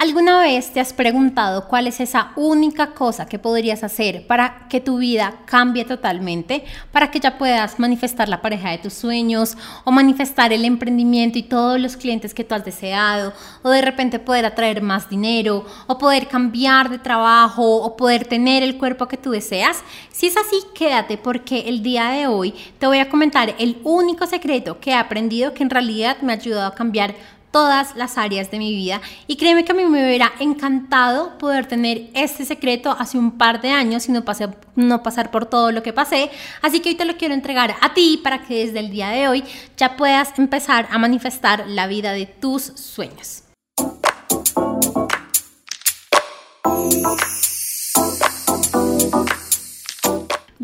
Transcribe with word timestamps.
¿Alguna 0.00 0.38
vez 0.38 0.72
te 0.72 0.78
has 0.78 0.92
preguntado 0.92 1.66
cuál 1.66 1.88
es 1.88 1.98
esa 1.98 2.30
única 2.36 2.94
cosa 2.94 3.26
que 3.26 3.40
podrías 3.40 3.82
hacer 3.82 4.28
para 4.28 4.68
que 4.68 4.80
tu 4.80 4.98
vida 4.98 5.40
cambie 5.44 5.84
totalmente? 5.84 6.64
Para 6.92 7.10
que 7.10 7.18
ya 7.18 7.36
puedas 7.36 7.80
manifestar 7.80 8.28
la 8.28 8.40
pareja 8.40 8.70
de 8.70 8.78
tus 8.78 8.92
sueños 8.92 9.56
o 9.82 9.90
manifestar 9.90 10.52
el 10.52 10.64
emprendimiento 10.64 11.36
y 11.36 11.42
todos 11.42 11.80
los 11.80 11.96
clientes 11.96 12.32
que 12.32 12.44
tú 12.44 12.54
has 12.54 12.64
deseado 12.64 13.32
o 13.64 13.70
de 13.70 13.82
repente 13.82 14.20
poder 14.20 14.46
atraer 14.46 14.82
más 14.82 15.10
dinero 15.10 15.66
o 15.88 15.98
poder 15.98 16.28
cambiar 16.28 16.90
de 16.90 17.00
trabajo 17.00 17.64
o 17.82 17.96
poder 17.96 18.24
tener 18.24 18.62
el 18.62 18.78
cuerpo 18.78 19.08
que 19.08 19.16
tú 19.16 19.32
deseas. 19.32 19.82
Si 20.12 20.28
es 20.28 20.36
así, 20.36 20.58
quédate 20.76 21.18
porque 21.18 21.68
el 21.68 21.82
día 21.82 22.10
de 22.10 22.28
hoy 22.28 22.54
te 22.78 22.86
voy 22.86 23.00
a 23.00 23.08
comentar 23.08 23.52
el 23.58 23.80
único 23.82 24.28
secreto 24.28 24.78
que 24.78 24.90
he 24.90 24.94
aprendido 24.94 25.54
que 25.54 25.64
en 25.64 25.70
realidad 25.70 26.18
me 26.22 26.32
ha 26.32 26.36
ayudado 26.36 26.68
a 26.68 26.74
cambiar 26.76 27.16
todas 27.50 27.96
las 27.96 28.18
áreas 28.18 28.50
de 28.50 28.58
mi 28.58 28.74
vida 28.74 29.00
y 29.26 29.36
créeme 29.36 29.64
que 29.64 29.72
a 29.72 29.74
mí 29.74 29.84
me 29.84 30.04
hubiera 30.04 30.32
encantado 30.38 31.38
poder 31.38 31.66
tener 31.66 32.10
este 32.14 32.44
secreto 32.44 32.94
hace 32.98 33.18
un 33.18 33.32
par 33.32 33.60
de 33.60 33.70
años 33.70 34.08
y 34.08 34.12
no, 34.12 34.24
pasé, 34.24 34.48
no 34.76 35.02
pasar 35.02 35.30
por 35.30 35.46
todo 35.46 35.72
lo 35.72 35.82
que 35.82 35.92
pasé, 35.92 36.30
así 36.62 36.80
que 36.80 36.90
hoy 36.90 36.94
te 36.94 37.04
lo 37.04 37.16
quiero 37.16 37.34
entregar 37.34 37.76
a 37.80 37.94
ti 37.94 38.20
para 38.22 38.42
que 38.42 38.66
desde 38.66 38.80
el 38.80 38.90
día 38.90 39.08
de 39.08 39.28
hoy 39.28 39.44
ya 39.76 39.96
puedas 39.96 40.38
empezar 40.38 40.88
a 40.90 40.98
manifestar 40.98 41.64
la 41.66 41.86
vida 41.86 42.12
de 42.12 42.26
tus 42.26 42.62
sueños. 42.62 43.47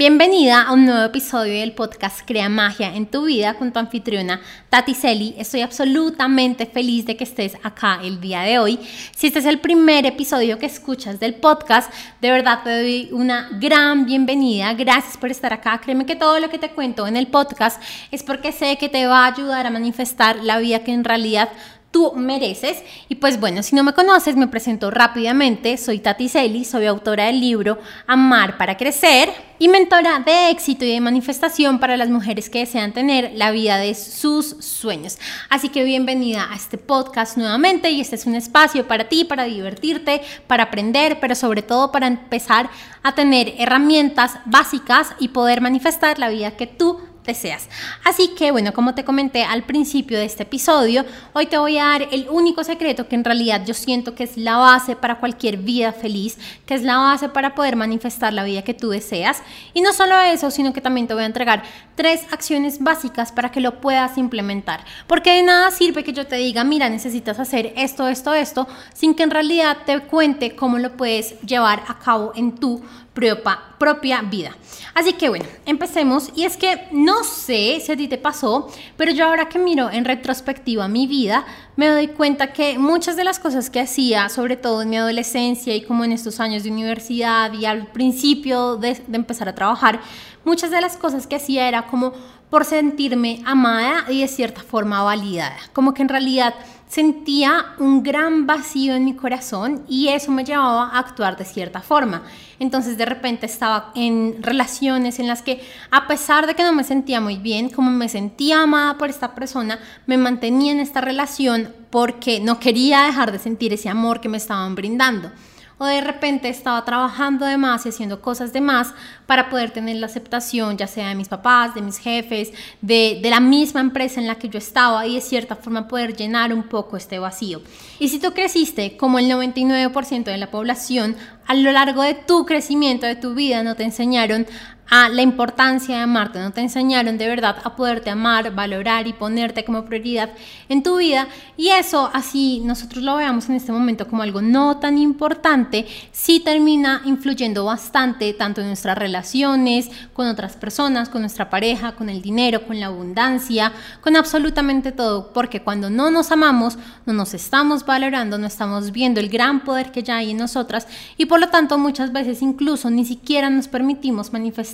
Bienvenida 0.07 0.61
a 0.61 0.73
un 0.75 0.85
nuevo 0.85 1.03
episodio 1.03 1.61
del 1.61 1.73
podcast 1.73 2.27
Crea 2.27 2.51
Magia 2.51 2.95
en 2.95 3.07
tu 3.07 3.25
vida 3.25 3.55
con 3.55 3.73
tu 3.73 3.79
anfitriona 3.79 4.39
Tati 4.69 4.93
Celi. 4.93 5.35
Estoy 5.39 5.63
absolutamente 5.63 6.67
feliz 6.67 7.07
de 7.07 7.17
que 7.17 7.25
estés 7.25 7.55
acá 7.63 8.01
el 8.05 8.21
día 8.21 8.43
de 8.43 8.59
hoy. 8.59 8.79
Si 9.17 9.29
este 9.29 9.39
es 9.39 9.47
el 9.47 9.61
primer 9.61 10.05
episodio 10.05 10.59
que 10.59 10.67
escuchas 10.67 11.21
del 11.21 11.37
podcast, 11.37 11.91
de 12.21 12.31
verdad 12.31 12.61
te 12.63 12.83
doy 12.83 13.09
una 13.13 13.49
gran 13.59 14.05
bienvenida. 14.05 14.75
Gracias 14.75 15.17
por 15.17 15.31
estar 15.31 15.55
acá. 15.55 15.81
Créeme 15.83 16.05
que 16.05 16.17
todo 16.17 16.39
lo 16.39 16.51
que 16.51 16.59
te 16.59 16.73
cuento 16.73 17.07
en 17.07 17.17
el 17.17 17.29
podcast 17.29 17.83
es 18.11 18.23
porque 18.23 18.53
sé 18.53 18.77
que 18.77 18.91
te 18.91 19.07
va 19.07 19.25
a 19.25 19.33
ayudar 19.33 19.67
a 19.67 19.71
manifestar 19.71 20.37
la 20.37 20.59
vida 20.59 20.85
que 20.85 20.93
en 20.93 21.05
realidad 21.05 21.49
tú 21.95 22.13
mereces. 22.17 22.83
Y 23.09 23.15
pues 23.15 23.39
bueno, 23.39 23.63
si 23.63 23.77
no 23.77 23.85
me 23.85 23.93
conoces, 23.93 24.35
me 24.35 24.49
presento 24.49 24.91
rápidamente. 24.91 25.77
Soy 25.79 26.01
Tati 26.01 26.29
Celi, 26.29 26.65
soy 26.65 26.87
autora 26.87 27.27
del 27.27 27.41
libro 27.41 27.79
Amar 28.09 28.59
para 28.59 28.77
Crecer 28.77 29.33
y 29.61 29.69
mentora 29.69 30.19
de 30.19 30.51
éxito 30.51 30.85
y 30.85 30.91
de 30.91 31.01
manifestación 31.01 31.79
para 31.79 31.97
las 31.97 32.09
mujeres 32.09 32.51
que 32.51 32.59
desean 32.59 32.93
tener 32.93 33.31
la 33.37 33.53
vida 33.53 33.77
de 33.77 33.95
sus 33.95 34.57
sueños. 34.59 35.19
Así 35.49 35.69
que 35.69 35.85
bienvenida 35.85 36.49
a 36.51 36.57
este 36.57 36.79
podcast 36.79 37.37
nuevamente 37.37 37.93
y 37.93 38.01
este 38.01 38.17
es 38.17 38.27
un 38.27 38.35
espacio 38.35 38.89
para 38.89 39.09
ti, 39.09 39.25
para 39.25 39.45
divertirte, 39.45 40.21
para 40.49 40.65
aprender, 40.65 41.19
pero 41.21 41.37
sobre 41.37 41.63
todo 41.63 41.93
para 41.93 42.09
empezar 42.09 42.71
a 43.05 43.15
tener 43.15 43.55
herramientas 43.59 44.33
básicas 44.47 45.13
y 45.21 45.29
poder 45.29 45.61
manifestar 45.61 46.19
la 46.19 46.29
vida 46.29 46.57
que 46.57 46.67
tú 46.67 46.99
deseas. 47.25 47.69
Así 48.05 48.35
que 48.37 48.51
bueno, 48.51 48.73
como 48.73 48.95
te 48.95 49.05
comenté 49.05 49.45
al 49.45 49.65
principio 49.65 50.19
de 50.19 50.25
este 50.25 50.45
episodio, 50.45 51.05
hoy 51.33 51.47
te 51.47 51.59
voy 51.59 51.79
a 51.79 51.85
dar 51.85 52.03
el 52.11 52.29
único 52.31 52.65
secreto 52.65 53.09
que 53.09 53.15
en 53.15 53.25
realidad 53.25 53.65
yo 53.65 53.75
siento 53.75 54.15
que 54.15 54.25
es 54.25 54.37
la 54.37 54.57
base 54.57 54.97
para 54.97 55.19
cualquier 55.19 55.57
vida 55.59 55.93
feliz, 55.93 56.39
que 56.67 56.75
es 56.75 56.83
la 56.83 56.99
base 56.99 57.29
para 57.29 57.55
poder 57.55 57.77
manifestar 57.77 58.33
la 58.33 58.45
vida 58.45 58.63
que 58.63 58.75
tú 58.75 58.91
deseas. 58.91 59.43
Y 59.73 59.81
no 59.81 59.93
solo 59.93 60.19
eso, 60.21 60.51
sino 60.51 60.73
que 60.73 60.81
también 60.81 61.07
te 61.07 61.15
voy 61.15 61.23
a 61.23 61.27
entregar 61.27 61.63
tres 61.95 62.23
acciones 62.31 62.79
básicas 62.81 63.33
para 63.33 63.51
que 63.51 63.61
lo 63.61 63.81
puedas 63.81 64.19
implementar. 64.19 64.85
Porque 65.07 65.31
de 65.31 65.43
nada 65.43 65.71
sirve 65.71 66.05
que 66.05 66.13
yo 66.13 66.27
te 66.27 66.37
diga, 66.37 66.65
mira, 66.65 66.89
necesitas 66.89 67.39
hacer 67.41 67.73
esto, 67.77 68.09
esto, 68.09 68.35
esto, 68.35 68.69
sin 68.93 69.15
que 69.15 69.23
en 69.23 69.31
realidad 69.31 69.79
te 69.87 70.01
cuente 70.01 70.55
cómo 70.55 70.79
lo 70.79 70.97
puedes 70.97 71.41
llevar 71.41 71.83
a 71.89 71.99
cabo 71.99 72.33
en 72.35 72.55
tu 72.55 72.83
propia, 73.15 74.23
vida. 74.23 74.57
Así 74.93 75.13
que 75.15 75.29
bueno, 75.29 75.47
empecemos. 75.65 76.31
Y 76.35 76.45
es 76.45 76.57
que 76.57 76.89
no 76.93 77.25
sé 77.25 77.81
si 77.81 77.93
a 77.93 77.97
ti 77.97 78.09
te 78.09 78.19
pasó, 78.19 78.71
pero 78.97 79.13
yo 79.13 79.27
ahora 79.27 79.49
que 79.49 79.59
miro 79.59 79.91
en 79.91 80.05
retrospectiva 80.05 80.89
mi 80.89 81.07
vida, 81.07 81.47
me 81.77 81.89
doy 81.89 82.09
cuenta 82.09 82.53
que 82.53 82.79
muchas 82.79 83.17
de 83.17 83.25
las 83.25 83.39
cosas 83.39 83.71
que 83.71 83.81
hacía, 83.81 84.29
sobre 84.29 84.57
todo 84.57 84.83
en 84.83 84.91
mi 84.91 84.97
adolescencia 84.97 85.75
y 85.75 85.83
como 85.83 86.05
en 86.05 86.13
estos 86.13 86.41
años 86.41 86.65
de 86.65 86.71
universidad 86.71 87.53
y 87.53 87.65
al 87.65 87.87
principio 87.87 88.77
de, 88.77 88.95
de 89.07 89.17
empezar 89.17 89.49
a 89.49 89.55
trabajar, 89.55 90.01
muchas 90.45 90.71
de 90.71 90.81
las 90.81 90.97
cosas 90.97 91.27
que 91.27 91.37
hacía 91.37 91.69
era 91.69 91.87
como 91.87 92.13
por 92.51 92.65
sentirme 92.65 93.43
amada 93.45 94.05
y 94.09 94.21
de 94.21 94.29
cierta 94.29 94.63
forma 94.63 95.03
validada. 95.03 95.57
Como 95.73 95.95
que 95.95 96.03
en 96.03 96.09
realidad 96.09 96.55
sentía 96.89 97.75
un 97.79 98.03
gran 98.03 98.47
vacío 98.47 98.95
en 98.95 99.05
mi 99.05 99.15
corazón 99.15 99.85
y 99.89 100.09
eso 100.09 100.31
me 100.31 100.45
llevaba 100.45 100.91
a 100.91 100.99
actuar 100.99 101.37
de 101.37 101.45
cierta 101.45 101.81
forma. 101.81 102.23
Entonces 102.59 102.97
de 102.97 103.05
repente 103.05 103.47
estaba 103.47 103.91
en 103.95 104.43
relaciones 104.43 105.19
en 105.19 105.27
las 105.27 105.43
que 105.43 105.61
a 105.91 106.07
pesar 106.07 106.47
de 106.47 106.55
que 106.55 106.63
no 106.63 106.73
me 106.73 106.85
sentía 106.85 107.21
muy 107.21 107.37
bien, 107.37 107.69
como 107.69 107.91
me 107.91 108.09
sentía 108.09 108.63
amada 108.63 108.97
por 108.97 109.11
esta 109.11 109.35
persona, 109.35 109.79
me 110.07 110.19
mantenía 110.19 110.73
en 110.73 110.81
esta 110.81 111.01
relación 111.01 111.75
porque 111.91 112.41
no 112.41 112.59
quería 112.61 113.03
dejar 113.03 113.33
de 113.33 113.39
sentir 113.39 113.73
ese 113.73 113.89
amor 113.89 114.21
que 114.21 114.29
me 114.29 114.37
estaban 114.37 114.75
brindando 114.75 115.31
o 115.79 115.85
de 115.87 116.01
repente 116.01 116.49
estaba 116.49 116.85
trabajando 116.85 117.47
de 117.47 117.57
más 117.57 117.85
y 117.85 117.89
haciendo 117.89 118.21
cosas 118.21 118.53
de 118.53 118.61
más 118.61 118.95
para 119.27 119.51
poder 119.51 119.71
tener 119.71 119.97
la 119.97 120.07
aceptación 120.07 120.77
ya 120.77 120.87
sea 120.87 121.09
de 121.09 121.15
mis 121.15 121.29
papás, 121.29 121.75
de 121.75 121.83
mis 121.83 121.99
jefes, 121.99 122.53
de, 122.81 123.21
de 123.23 123.31
la 123.31 123.41
misma 123.41 123.81
empresa 123.81 124.21
en 124.21 124.27
la 124.27 124.37
que 124.37 124.49
yo 124.49 124.59
estaba 124.59 125.07
y 125.07 125.15
de 125.17 125.21
cierta 125.21 125.57
forma 125.57 125.89
poder 125.89 126.17
llenar 126.17 126.53
un 126.53 126.65
poco 126.65 126.97
este 126.97 127.19
vacío. 127.19 127.63
Y 127.99 128.09
si 128.09 128.19
tú 128.19 128.33
creciste 128.33 128.97
como 128.97 129.19
el 129.19 129.31
99% 129.31 130.25
de 130.25 130.39
la 130.39 130.51
población, 130.51 131.17
a 131.47 131.55
lo 131.55 131.73
largo 131.73 132.03
de 132.03 132.15
tu 132.15 132.47
crecimiento, 132.47 133.07
de 133.07 133.17
tu 133.17 133.35
vida, 133.35 133.63
no 133.63 133.77
te 133.77 133.85
enseñaron 133.85 134.47
a 134.91 135.09
la 135.09 135.23
importancia 135.23 135.97
de 135.97 136.03
amarte, 136.03 136.39
no 136.39 136.53
te 136.53 136.61
enseñaron 136.61 137.17
de 137.17 137.27
verdad 137.27 137.57
a 137.65 137.75
poderte 137.75 138.11
amar, 138.11 138.55
valorar 138.55 139.07
y 139.07 139.13
ponerte 139.13 139.65
como 139.65 139.85
prioridad 139.85 140.31
en 140.69 140.83
tu 140.83 140.99
vida. 140.99 141.27
Y 141.57 141.69
eso, 141.69 142.11
así 142.13 142.61
nosotros 142.65 143.03
lo 143.03 143.17
veamos 143.17 143.49
en 143.49 143.57
este 143.57 143.73
momento 143.73 144.07
como 144.07 144.23
algo 144.23 144.43
no 144.43 144.79
tan 144.79 144.99
importante, 144.99 145.87
sí 146.13 146.41
termina 146.41 147.03
influyendo 147.05 147.65
bastante 147.65 148.33
tanto 148.35 148.61
en 148.61 148.69
nuestras 148.69 148.99
relaciones, 148.99 149.91
con 150.13 150.27
otras 150.27 150.57
personas, 150.57 151.09
con 151.09 151.23
nuestra 151.23 151.49
pareja, 151.49 151.93
con 151.93 152.11
el 152.11 152.21
dinero, 152.21 152.67
con 152.67 152.79
la 152.79 152.87
abundancia, 152.87 153.73
con 154.01 154.17
absolutamente 154.17 154.93
todo, 154.93 155.33
porque 155.33 155.63
cuando 155.63 155.89
no 155.89 156.11
nos 156.11 156.31
amamos, 156.31 156.79
no 157.07 157.13
nos 157.13 157.33
estamos 157.35 157.87
valorando, 157.87 158.39
no 158.39 158.47
estamos 158.47 158.93
viendo 158.93 159.21
el 159.21 159.29
gran 159.29 159.65
poder 159.65 159.93
que 159.93 160.03
ya 160.03 160.19
hay 160.19 160.33
en 160.33 160.37
nosotras. 160.37 160.87
Y 161.17 161.27
por 161.27 161.41
lo 161.41 161.49
tanto 161.49 161.79
muchas 161.79 162.13
veces 162.13 162.43
incluso 162.43 162.91
ni 162.91 163.05
siquiera 163.05 163.49
nos 163.51 163.69
permitimos 163.69 164.33
manifestar 164.33 164.74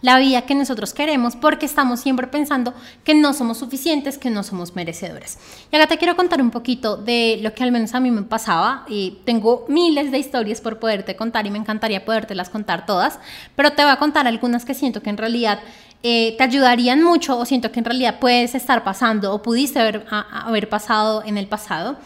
la 0.00 0.18
vida 0.18 0.42
que 0.42 0.54
nosotros 0.54 0.94
queremos 0.94 1.36
porque 1.36 1.66
estamos 1.66 2.00
siempre 2.00 2.26
pensando 2.26 2.74
que 3.04 3.14
no 3.14 3.32
somos 3.32 3.58
suficientes, 3.58 4.18
que 4.18 4.30
no 4.30 4.42
somos 4.42 4.74
merecedores. 4.74 5.38
Y 5.70 5.76
acá 5.76 5.86
te 5.86 5.98
quiero 5.98 6.16
contar 6.16 6.40
un 6.40 6.50
poquito 6.50 6.96
de 6.96 7.38
lo 7.42 7.54
que 7.54 7.62
al 7.62 7.72
menos 7.72 7.94
a 7.94 8.00
mí 8.00 8.10
me 8.10 8.22
pasaba 8.22 8.84
y 8.88 9.18
tengo 9.24 9.64
miles 9.68 10.10
de 10.10 10.18
historias 10.18 10.60
por 10.60 10.78
poderte 10.78 11.16
contar 11.16 11.46
y 11.46 11.50
me 11.50 11.58
encantaría 11.58 12.04
podértelas 12.04 12.50
contar 12.50 12.86
todas, 12.86 13.18
pero 13.56 13.72
te 13.72 13.82
voy 13.82 13.92
a 13.92 13.96
contar 13.96 14.26
algunas 14.26 14.64
que 14.64 14.74
siento 14.74 15.02
que 15.02 15.10
en 15.10 15.16
realidad 15.16 15.60
eh, 16.02 16.34
te 16.36 16.42
ayudarían 16.42 17.02
mucho 17.02 17.38
o 17.38 17.44
siento 17.44 17.70
que 17.70 17.78
en 17.78 17.84
realidad 17.84 18.18
puedes 18.20 18.54
estar 18.54 18.82
pasando 18.82 19.32
o 19.32 19.40
pudiste 19.42 19.78
haber, 19.78 20.04
haber 20.10 20.68
pasado 20.68 21.22
en 21.24 21.38
el 21.38 21.46
pasado. 21.46 21.96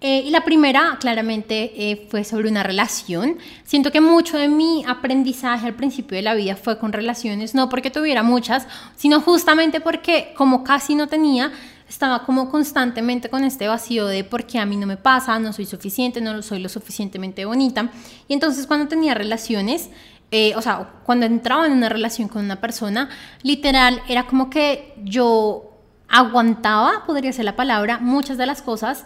Eh, 0.00 0.22
y 0.26 0.30
la 0.30 0.44
primera, 0.44 0.96
claramente, 1.00 1.72
eh, 1.74 2.06
fue 2.08 2.22
sobre 2.22 2.48
una 2.48 2.62
relación. 2.62 3.38
Siento 3.64 3.90
que 3.90 4.00
mucho 4.00 4.38
de 4.38 4.48
mi 4.48 4.84
aprendizaje 4.86 5.66
al 5.66 5.74
principio 5.74 6.16
de 6.16 6.22
la 6.22 6.34
vida 6.34 6.54
fue 6.54 6.78
con 6.78 6.92
relaciones, 6.92 7.54
no 7.54 7.68
porque 7.68 7.90
tuviera 7.90 8.22
muchas, 8.22 8.68
sino 8.96 9.20
justamente 9.20 9.80
porque 9.80 10.32
como 10.36 10.62
casi 10.62 10.94
no 10.94 11.08
tenía, 11.08 11.50
estaba 11.88 12.24
como 12.24 12.48
constantemente 12.48 13.28
con 13.28 13.42
este 13.42 13.66
vacío 13.66 14.06
de 14.06 14.22
por 14.22 14.44
qué 14.44 14.58
a 14.60 14.66
mí 14.66 14.76
no 14.76 14.86
me 14.86 14.96
pasa, 14.98 15.38
no 15.40 15.52
soy 15.52 15.66
suficiente, 15.66 16.20
no 16.20 16.42
soy 16.42 16.60
lo 16.60 16.68
suficientemente 16.68 17.44
bonita. 17.44 17.90
Y 18.28 18.34
entonces 18.34 18.68
cuando 18.68 18.86
tenía 18.86 19.14
relaciones, 19.14 19.90
eh, 20.30 20.54
o 20.54 20.62
sea, 20.62 20.90
cuando 21.04 21.26
entraba 21.26 21.66
en 21.66 21.72
una 21.72 21.88
relación 21.88 22.28
con 22.28 22.44
una 22.44 22.60
persona, 22.60 23.08
literal, 23.42 24.00
era 24.08 24.26
como 24.26 24.48
que 24.48 24.94
yo 25.02 25.72
aguantaba, 26.08 27.04
podría 27.06 27.32
ser 27.32 27.46
la 27.46 27.56
palabra, 27.56 27.98
muchas 27.98 28.38
de 28.38 28.46
las 28.46 28.62
cosas 28.62 29.04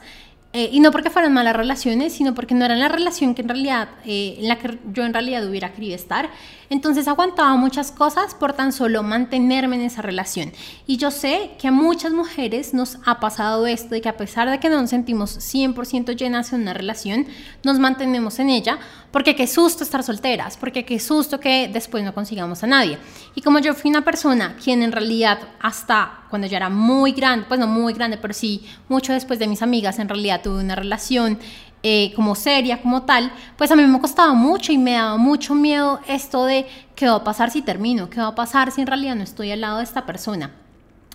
eh, 0.55 0.69
y 0.71 0.81
no 0.81 0.91
porque 0.91 1.09
fueran 1.09 1.33
malas 1.33 1.57
relaciones, 1.57 2.13
sino 2.13 2.35
porque 2.35 2.55
no 2.55 2.67
eran 2.67 2.79
la 2.79 2.89
relación 2.89 3.35
que 3.35 3.41
en 3.41 3.49
realidad, 3.49 3.89
eh, 4.05 4.37
en 4.39 4.49
la 4.49 4.59
que 4.59 4.79
yo 4.93 5.03
en 5.05 5.15
realidad 5.15 5.49
hubiera 5.49 5.73
querido 5.73 5.95
estar. 5.95 6.29
Entonces 6.69 7.09
aguantaba 7.09 7.57
muchas 7.57 7.91
cosas 7.91 8.35
por 8.35 8.53
tan 8.53 8.73
solo 8.73 9.03
mantenerme 9.03 9.77
en 9.77 9.83
esa 9.83 10.03
relación. 10.03 10.53
Y 10.87 10.99
yo 10.99 11.11
sé 11.11 11.53
que 11.59 11.69
a 11.69 11.73
muchas 11.73 12.13
mujeres 12.13 12.75
nos 12.75 12.99
ha 13.07 13.19
pasado 13.19 13.67
esto 13.67 13.95
de 13.95 14.03
que 14.03 14.11
a 14.11 14.17
pesar 14.19 14.51
de 14.51 14.61
que 14.61 14.69
no 14.69 14.79
nos 14.79 14.91
sentimos 14.91 15.39
100% 15.39 16.15
llenas 16.17 16.53
en 16.53 16.63
una 16.63 16.75
relación, 16.75 17.27
nos 17.63 17.79
mantenemos 17.79 18.39
en 18.39 18.51
ella 18.51 18.79
porque 19.11 19.35
qué 19.35 19.47
susto 19.47 19.85
estar 19.85 20.03
solteras, 20.03 20.59
porque 20.59 20.85
qué 20.85 21.01
susto 21.01 21.41
que 21.41 21.71
después 21.73 22.05
no 22.05 22.13
consigamos 22.13 22.63
a 22.63 22.67
nadie. 22.67 22.99
Y 23.35 23.41
como 23.41 23.59
yo 23.59 23.73
fui 23.73 23.91
una 23.91 24.05
persona 24.05 24.57
quien 24.63 24.83
en 24.83 24.93
realidad 24.93 25.39
hasta 25.61 26.22
cuando 26.33 26.49
yo 26.49 26.57
era 26.57 26.71
muy 26.71 27.13
grande, 27.13 27.45
pues 27.47 27.61
no 27.61 27.67
muy 27.67 27.93
grande, 27.93 28.17
pero 28.17 28.33
sí 28.33 28.65
mucho 28.89 29.13
después 29.13 29.39
de 29.39 29.47
mis 29.47 29.61
amigas, 29.61 29.99
en 29.99 30.09
realidad 30.09 30.41
tuve 30.43 30.65
una 30.65 30.75
relación 30.75 31.39
eh, 31.83 32.11
como 32.17 32.35
seria, 32.35 32.81
como 32.81 33.03
tal, 33.03 33.31
pues 33.59 33.71
a 33.71 33.77
mí 33.77 33.83
me 33.83 34.01
costaba 34.01 34.33
mucho 34.33 34.73
y 34.73 34.79
me 34.79 34.93
daba 34.93 35.19
mucho 35.19 35.55
miedo 35.55 36.01
esto 36.09 36.47
de 36.47 36.65
qué 36.95 37.07
va 37.07 37.17
a 37.17 37.25
pasar 37.25 37.51
si 37.51 37.61
termino, 37.61 38.09
qué 38.09 38.19
va 38.19 38.29
a 38.29 38.35
pasar 38.35 38.73
si 38.73 38.81
en 38.81 38.87
realidad 38.87 39.15
no 39.15 39.25
estoy 39.25 39.51
al 39.51 39.61
lado 39.61 39.77
de 39.77 39.85
esta 39.85 40.07
persona. 40.07 40.53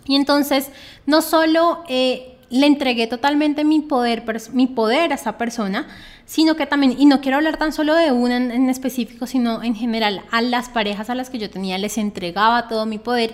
Y 0.05 0.15
entonces, 0.15 0.69
no 1.07 1.23
solo 1.23 1.83
eh, 1.87 2.37
le 2.51 2.67
entregué 2.67 3.07
totalmente 3.07 3.63
mi 3.63 3.79
poder, 3.79 4.23
mi 4.53 4.67
poder 4.67 5.13
a 5.13 5.15
esa 5.15 5.39
persona, 5.39 5.87
sino 6.27 6.55
que 6.55 6.67
también, 6.67 6.95
y 6.99 7.05
no 7.05 7.21
quiero 7.21 7.37
hablar 7.37 7.57
tan 7.57 7.71
solo 7.71 7.95
de 7.95 8.11
una 8.11 8.35
en, 8.35 8.69
específico, 8.69 9.25
sino 9.25 9.63
en 9.63 9.73
general 9.73 10.21
a 10.29 10.41
las 10.41 10.67
parejas 10.69 11.09
a 11.09 11.15
las 11.15 11.29
que 11.29 11.39
yo 11.39 11.49
tenía 11.49 11.77
les 11.77 11.97
entregaba 11.97 12.67
todo 12.67 12.85
mi 12.85 12.97
poder, 12.99 13.33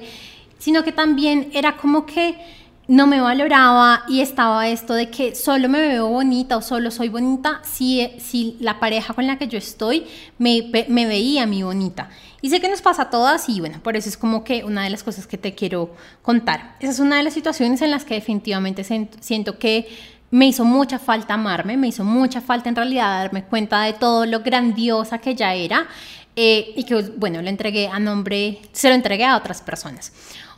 sino 0.64 0.82
que 0.86 0.94
también 0.94 1.50
era 1.52 1.76
como 1.76 2.06
que 2.06 2.38
no 2.88 3.06
me 3.06 3.20
valoraba 3.20 4.04
y 4.08 4.22
estaba 4.22 4.70
esto 4.70 4.94
de 4.94 5.10
que 5.10 5.36
solo 5.36 5.68
me 5.68 5.82
veo 5.82 6.08
bonita 6.08 6.56
o 6.56 6.62
solo 6.62 6.90
soy 6.90 7.10
bonita 7.10 7.60
si, 7.64 8.10
si 8.18 8.56
la 8.62 8.80
pareja 8.80 9.14
con 9.14 9.28
la 9.28 9.38
que 9.38 9.50
yo 9.50 9.58
estoy 9.58 10.06
me, 10.38 10.72
me 10.88 11.06
veía 11.06 11.44
a 11.44 11.48
mí 11.48 11.64
bonita. 11.64 12.08
Y 12.42 12.50
sé 12.50 12.62
que 12.62 12.70
nos 12.70 12.82
pasa 12.82 13.04
a 13.04 13.10
todas 13.10 13.50
y 13.50 13.60
bueno, 13.60 13.82
por 13.84 13.98
eso 13.98 14.08
es 14.08 14.16
como 14.16 14.46
que 14.46 14.64
una 14.64 14.86
de 14.86 14.90
las 14.90 15.04
cosas 15.04 15.28
que 15.28 15.38
te 15.38 15.54
quiero 15.54 15.96
contar. 16.22 16.78
Esa 16.80 16.92
es 16.94 17.00
una 17.00 17.18
de 17.18 17.24
las 17.24 17.34
situaciones 17.34 17.82
en 17.82 17.92
las 17.92 18.06
que 18.06 18.14
definitivamente 18.14 18.86
siento 19.20 19.60
que 19.60 19.90
me 20.32 20.48
hizo 20.48 20.64
mucha 20.64 20.98
falta 20.98 21.34
amarme, 21.34 21.76
me 21.76 21.90
hizo 21.90 22.06
mucha 22.06 22.40
falta 22.40 22.70
en 22.70 22.78
realidad 22.78 23.22
darme 23.22 23.44
cuenta 23.44 23.82
de 23.82 23.92
todo 23.92 24.26
lo 24.26 24.40
grandiosa 24.40 25.18
que 25.18 25.36
ya 25.36 25.54
era 25.54 25.88
eh, 26.36 26.74
y 26.76 26.86
que 26.86 26.96
bueno, 27.18 27.42
lo 27.42 27.50
entregué 27.50 27.88
a 27.88 28.00
nombre, 28.00 28.60
se 28.72 28.90
lo 28.90 28.96
entregué 28.96 29.26
a 29.26 29.38
otras 29.38 29.62
personas. 29.62 30.12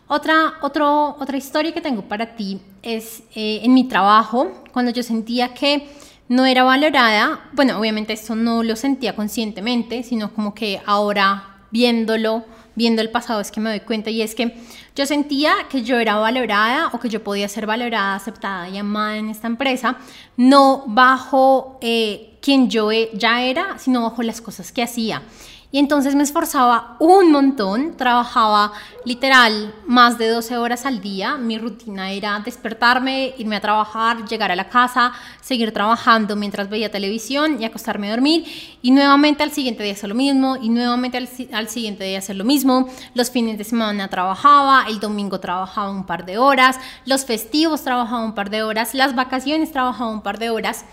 Otra, 0.08 0.56
otro, 0.62 1.16
otra 1.20 1.36
historia 1.36 1.74
que 1.74 1.82
tengo 1.82 2.04
para 2.04 2.36
ti 2.36 2.62
es 2.84 3.24
eh, 3.34 3.62
en 3.64 3.74
mi 3.74 3.86
trabajo, 3.88 4.52
cuando 4.72 4.92
yo 4.92 5.02
sentía 5.02 5.54
que 5.56 5.88
no 6.30 6.46
era 6.46 6.64
valorada, 6.64 7.50
bueno, 7.54 7.80
obviamente 7.80 8.14
esto 8.14 8.36
no 8.36 8.62
lo 8.62 8.76
sentía 8.76 9.16
conscientemente, 9.16 10.04
sino 10.04 10.32
como 10.34 10.54
que 10.54 10.80
ahora 10.86 11.56
viéndolo, 11.72 12.46
viendo 12.76 13.02
el 13.02 13.10
pasado 13.10 13.42
es 13.42 13.52
que 13.52 13.60
me 13.60 13.70
doy 13.70 13.80
cuenta 13.80 14.10
y 14.10 14.22
es 14.22 14.36
que 14.36 14.56
yo 14.96 15.06
sentía 15.06 15.54
que 15.70 15.82
yo 15.82 15.98
era 15.98 16.18
valorada 16.18 16.90
o 16.94 17.00
que 17.00 17.10
yo 17.10 17.24
podía 17.24 17.50
ser 17.50 17.66
valorada, 17.66 18.16
aceptada 18.16 18.70
y 18.70 18.78
amada 18.78 19.18
en 19.18 19.30
esta 19.30 19.48
empresa, 19.48 19.98
no 20.38 20.84
bajo 20.88 21.80
eh, 21.82 22.38
quien 22.42 22.70
yo 22.70 22.92
e, 22.92 23.10
ya 23.14 23.42
era, 23.42 23.80
sino 23.80 24.04
bajo 24.04 24.22
las 24.24 24.40
cosas 24.40 24.72
que 24.72 24.84
hacía. 24.84 25.24
Y 25.76 25.80
entonces 25.80 26.16
me 26.16 26.24
esforzaba 26.24 26.96
un 27.00 27.34
montón, 27.34 27.98
trabajaba 27.98 28.72
literal 29.04 29.76
más 29.86 30.18
de 30.18 30.30
12 30.30 30.56
horas 30.56 30.86
al 30.86 31.02
día. 31.02 31.36
Mi 31.36 31.58
rutina 31.58 32.14
era 32.14 32.40
despertarme, 32.40 33.34
irme 33.38 33.58
a 33.58 33.60
trabajar, 33.60 34.26
llegar 34.26 34.54
a 34.54 34.56
la 34.56 34.70
casa, 34.70 35.12
seguir 35.42 35.74
trabajando 35.74 36.38
mientras 36.38 36.70
veía 36.70 36.90
televisión 36.90 37.62
y 37.62 37.66
acostarme 37.66 38.08
a 38.08 38.12
dormir. 38.12 38.46
Y 38.82 38.92
nuevamente 38.92 39.44
al 39.44 39.52
siguiente 39.52 39.84
día 39.84 39.92
hacer 39.92 40.08
lo 40.08 40.16
mismo 40.16 40.56
y 40.56 40.70
nuevamente 40.70 41.18
al, 41.18 41.28
al 41.52 41.68
siguiente 41.68 42.06
día 42.06 42.20
hacer 42.20 42.38
lo 42.38 42.46
mismo. 42.46 42.88
Los 43.14 43.30
fines 43.30 43.58
de 43.58 43.66
semana 43.66 44.08
trabajaba, 44.08 44.86
el 44.88 45.02
domingo 45.02 45.42
trabajaba 45.42 45.92
un 45.92 46.06
par 46.06 46.26
de 46.26 46.38
horas, 46.38 46.80
los 47.06 47.26
festivos 47.26 47.84
trabajaba 47.84 48.24
un 48.24 48.34
par 48.34 48.50
de 48.50 48.64
horas, 48.64 48.94
las 48.94 49.14
vacaciones 49.14 49.74
trabajaba 49.74 50.10
un 50.10 50.22
par 50.22 50.40
de 50.40 50.52
horas. 50.52 50.86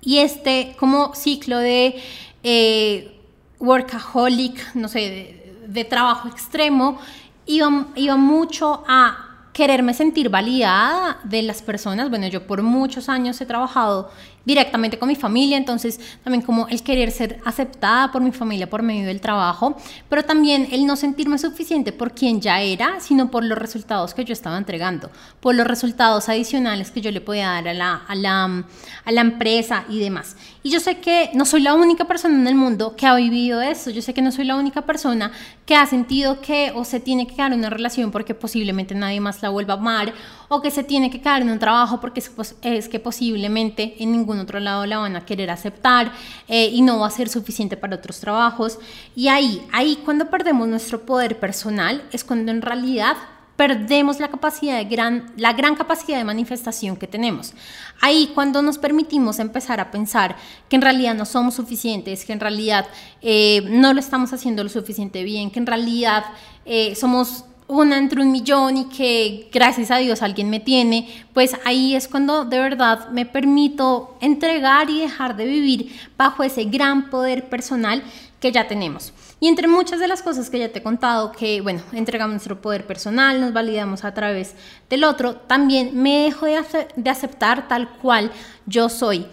Y 0.00 0.20
este 0.20 0.76
como 0.78 1.14
ciclo 1.14 1.58
de... 1.58 2.02
Eh, 2.42 3.14
workaholic, 3.60 4.74
no 4.74 4.88
sé, 4.88 5.54
de, 5.66 5.84
trabajo 5.84 6.28
extremo, 6.28 6.98
iba, 7.46 7.86
iba 7.96 8.16
mucho 8.16 8.84
a 8.88 9.28
quererme 9.52 9.92
sentir 9.92 10.28
validada 10.28 11.18
de 11.24 11.42
las 11.42 11.62
personas. 11.62 12.10
Bueno, 12.10 12.28
yo 12.28 12.46
por 12.46 12.62
muchos 12.62 13.08
años 13.08 13.40
he 13.40 13.46
trabajado 13.46 14.10
directamente 14.44 14.98
con 14.98 15.08
mi 15.08 15.16
familia, 15.16 15.56
entonces 15.56 16.00
también 16.24 16.42
como 16.42 16.68
el 16.68 16.82
querer 16.82 17.10
ser 17.10 17.38
aceptada 17.44 18.10
por 18.10 18.22
mi 18.22 18.32
familia 18.32 18.70
por 18.70 18.82
medio 18.82 19.06
del 19.06 19.20
trabajo, 19.20 19.76
pero 20.08 20.24
también 20.24 20.68
el 20.72 20.86
no 20.86 20.96
sentirme 20.96 21.38
suficiente 21.38 21.92
por 21.92 22.12
quien 22.12 22.40
ya 22.40 22.60
era, 22.60 23.00
sino 23.00 23.30
por 23.30 23.44
los 23.44 23.58
resultados 23.58 24.14
que 24.14 24.24
yo 24.24 24.32
estaba 24.32 24.56
entregando, 24.56 25.10
por 25.40 25.54
los 25.54 25.66
resultados 25.66 26.28
adicionales 26.28 26.90
que 26.90 27.00
yo 27.00 27.10
le 27.10 27.20
podía 27.20 27.48
dar 27.48 27.68
a 27.68 27.74
la, 27.74 27.94
a 28.08 28.14
la, 28.14 28.64
a 29.04 29.12
la 29.12 29.20
empresa 29.20 29.84
y 29.88 29.98
demás. 29.98 30.36
Y 30.62 30.70
yo 30.70 30.80
sé 30.80 30.98
que 30.98 31.30
no 31.34 31.44
soy 31.44 31.62
la 31.62 31.74
única 31.74 32.06
persona 32.06 32.34
en 32.34 32.46
el 32.46 32.54
mundo 32.54 32.94
que 32.96 33.06
ha 33.06 33.14
vivido 33.14 33.60
eso, 33.60 33.90
yo 33.90 34.02
sé 34.02 34.14
que 34.14 34.22
no 34.22 34.32
soy 34.32 34.44
la 34.44 34.56
única 34.56 34.82
persona 34.82 35.32
que 35.64 35.74
ha 35.74 35.86
sentido 35.86 36.40
que 36.40 36.72
o 36.74 36.84
se 36.84 37.00
tiene 37.00 37.26
que 37.26 37.34
quedar 37.34 37.52
en 37.52 37.60
una 37.60 37.70
relación 37.70 38.10
porque 38.10 38.34
posiblemente 38.34 38.94
nadie 38.94 39.20
más 39.20 39.42
la 39.42 39.50
vuelva 39.50 39.74
a 39.74 39.76
amar 39.76 40.14
o 40.48 40.62
que 40.62 40.70
se 40.70 40.82
tiene 40.82 41.10
que 41.10 41.20
quedar 41.20 41.42
en 41.42 41.50
un 41.50 41.58
trabajo 41.58 42.00
porque 42.00 42.22
es, 42.62 42.88
que 42.88 43.00
posiblemente 43.00 43.96
en 43.98 44.12
ningún 44.12 44.27
otro 44.38 44.60
lado 44.60 44.84
la 44.84 44.98
van 44.98 45.16
a 45.16 45.24
querer 45.24 45.50
aceptar 45.50 46.12
eh, 46.48 46.66
y 46.66 46.82
no 46.82 46.98
va 46.98 47.06
a 47.06 47.10
ser 47.10 47.30
suficiente 47.30 47.78
para 47.78 47.96
otros 47.96 48.20
trabajos. 48.20 48.78
Y 49.16 49.28
ahí, 49.28 49.66
ahí 49.72 50.00
cuando 50.04 50.28
perdemos 50.28 50.68
nuestro 50.68 51.06
poder 51.06 51.40
personal 51.40 52.04
es 52.12 52.24
cuando 52.24 52.52
en 52.52 52.60
realidad 52.60 53.16
perdemos 53.58 54.20
la 54.20 54.28
capacidad 54.28 54.76
de 54.76 54.84
gran, 54.84 55.32
la 55.36 55.52
gran 55.52 55.74
capacidad 55.74 56.16
de 56.16 56.22
manifestación 56.22 56.96
que 56.96 57.08
tenemos. 57.08 57.54
Ahí 58.00 58.30
cuando 58.32 58.62
nos 58.62 58.78
permitimos 58.78 59.40
empezar 59.40 59.80
a 59.80 59.90
pensar 59.90 60.36
que 60.68 60.76
en 60.76 60.82
realidad 60.82 61.16
no 61.16 61.24
somos 61.24 61.54
suficientes, 61.54 62.24
que 62.24 62.32
en 62.32 62.38
realidad 62.38 62.86
eh, 63.20 63.62
no 63.68 63.92
lo 63.94 63.98
estamos 63.98 64.32
haciendo 64.32 64.62
lo 64.62 64.68
suficiente 64.68 65.24
bien, 65.24 65.50
que 65.50 65.58
en 65.58 65.66
realidad 65.66 66.26
eh, 66.66 66.94
somos 66.94 67.46
una 67.68 67.98
entre 67.98 68.22
un 68.22 68.32
millón 68.32 68.76
y 68.76 68.84
que 68.86 69.48
gracias 69.52 69.90
a 69.90 69.98
Dios 69.98 70.22
alguien 70.22 70.50
me 70.50 70.58
tiene, 70.58 71.26
pues 71.34 71.52
ahí 71.64 71.94
es 71.94 72.08
cuando 72.08 72.44
de 72.44 72.58
verdad 72.58 73.10
me 73.10 73.26
permito 73.26 74.16
entregar 74.20 74.90
y 74.90 75.00
dejar 75.00 75.36
de 75.36 75.44
vivir 75.44 75.94
bajo 76.16 76.42
ese 76.42 76.64
gran 76.64 77.10
poder 77.10 77.48
personal 77.48 78.02
que 78.40 78.50
ya 78.50 78.66
tenemos. 78.66 79.12
Y 79.40 79.48
entre 79.48 79.68
muchas 79.68 80.00
de 80.00 80.08
las 80.08 80.22
cosas 80.22 80.50
que 80.50 80.58
ya 80.58 80.72
te 80.72 80.80
he 80.80 80.82
contado, 80.82 81.30
que 81.30 81.60
bueno, 81.60 81.82
entregamos 81.92 82.32
nuestro 82.32 82.60
poder 82.60 82.86
personal, 82.86 83.40
nos 83.40 83.52
validamos 83.52 84.04
a 84.04 84.14
través 84.14 84.54
del 84.88 85.04
otro, 85.04 85.36
también 85.36 85.90
me 85.94 86.24
dejo 86.24 86.46
de, 86.46 86.60
de 86.96 87.10
aceptar 87.10 87.68
tal 87.68 87.88
cual 87.98 88.32
yo 88.66 88.88
soy. 88.88 89.26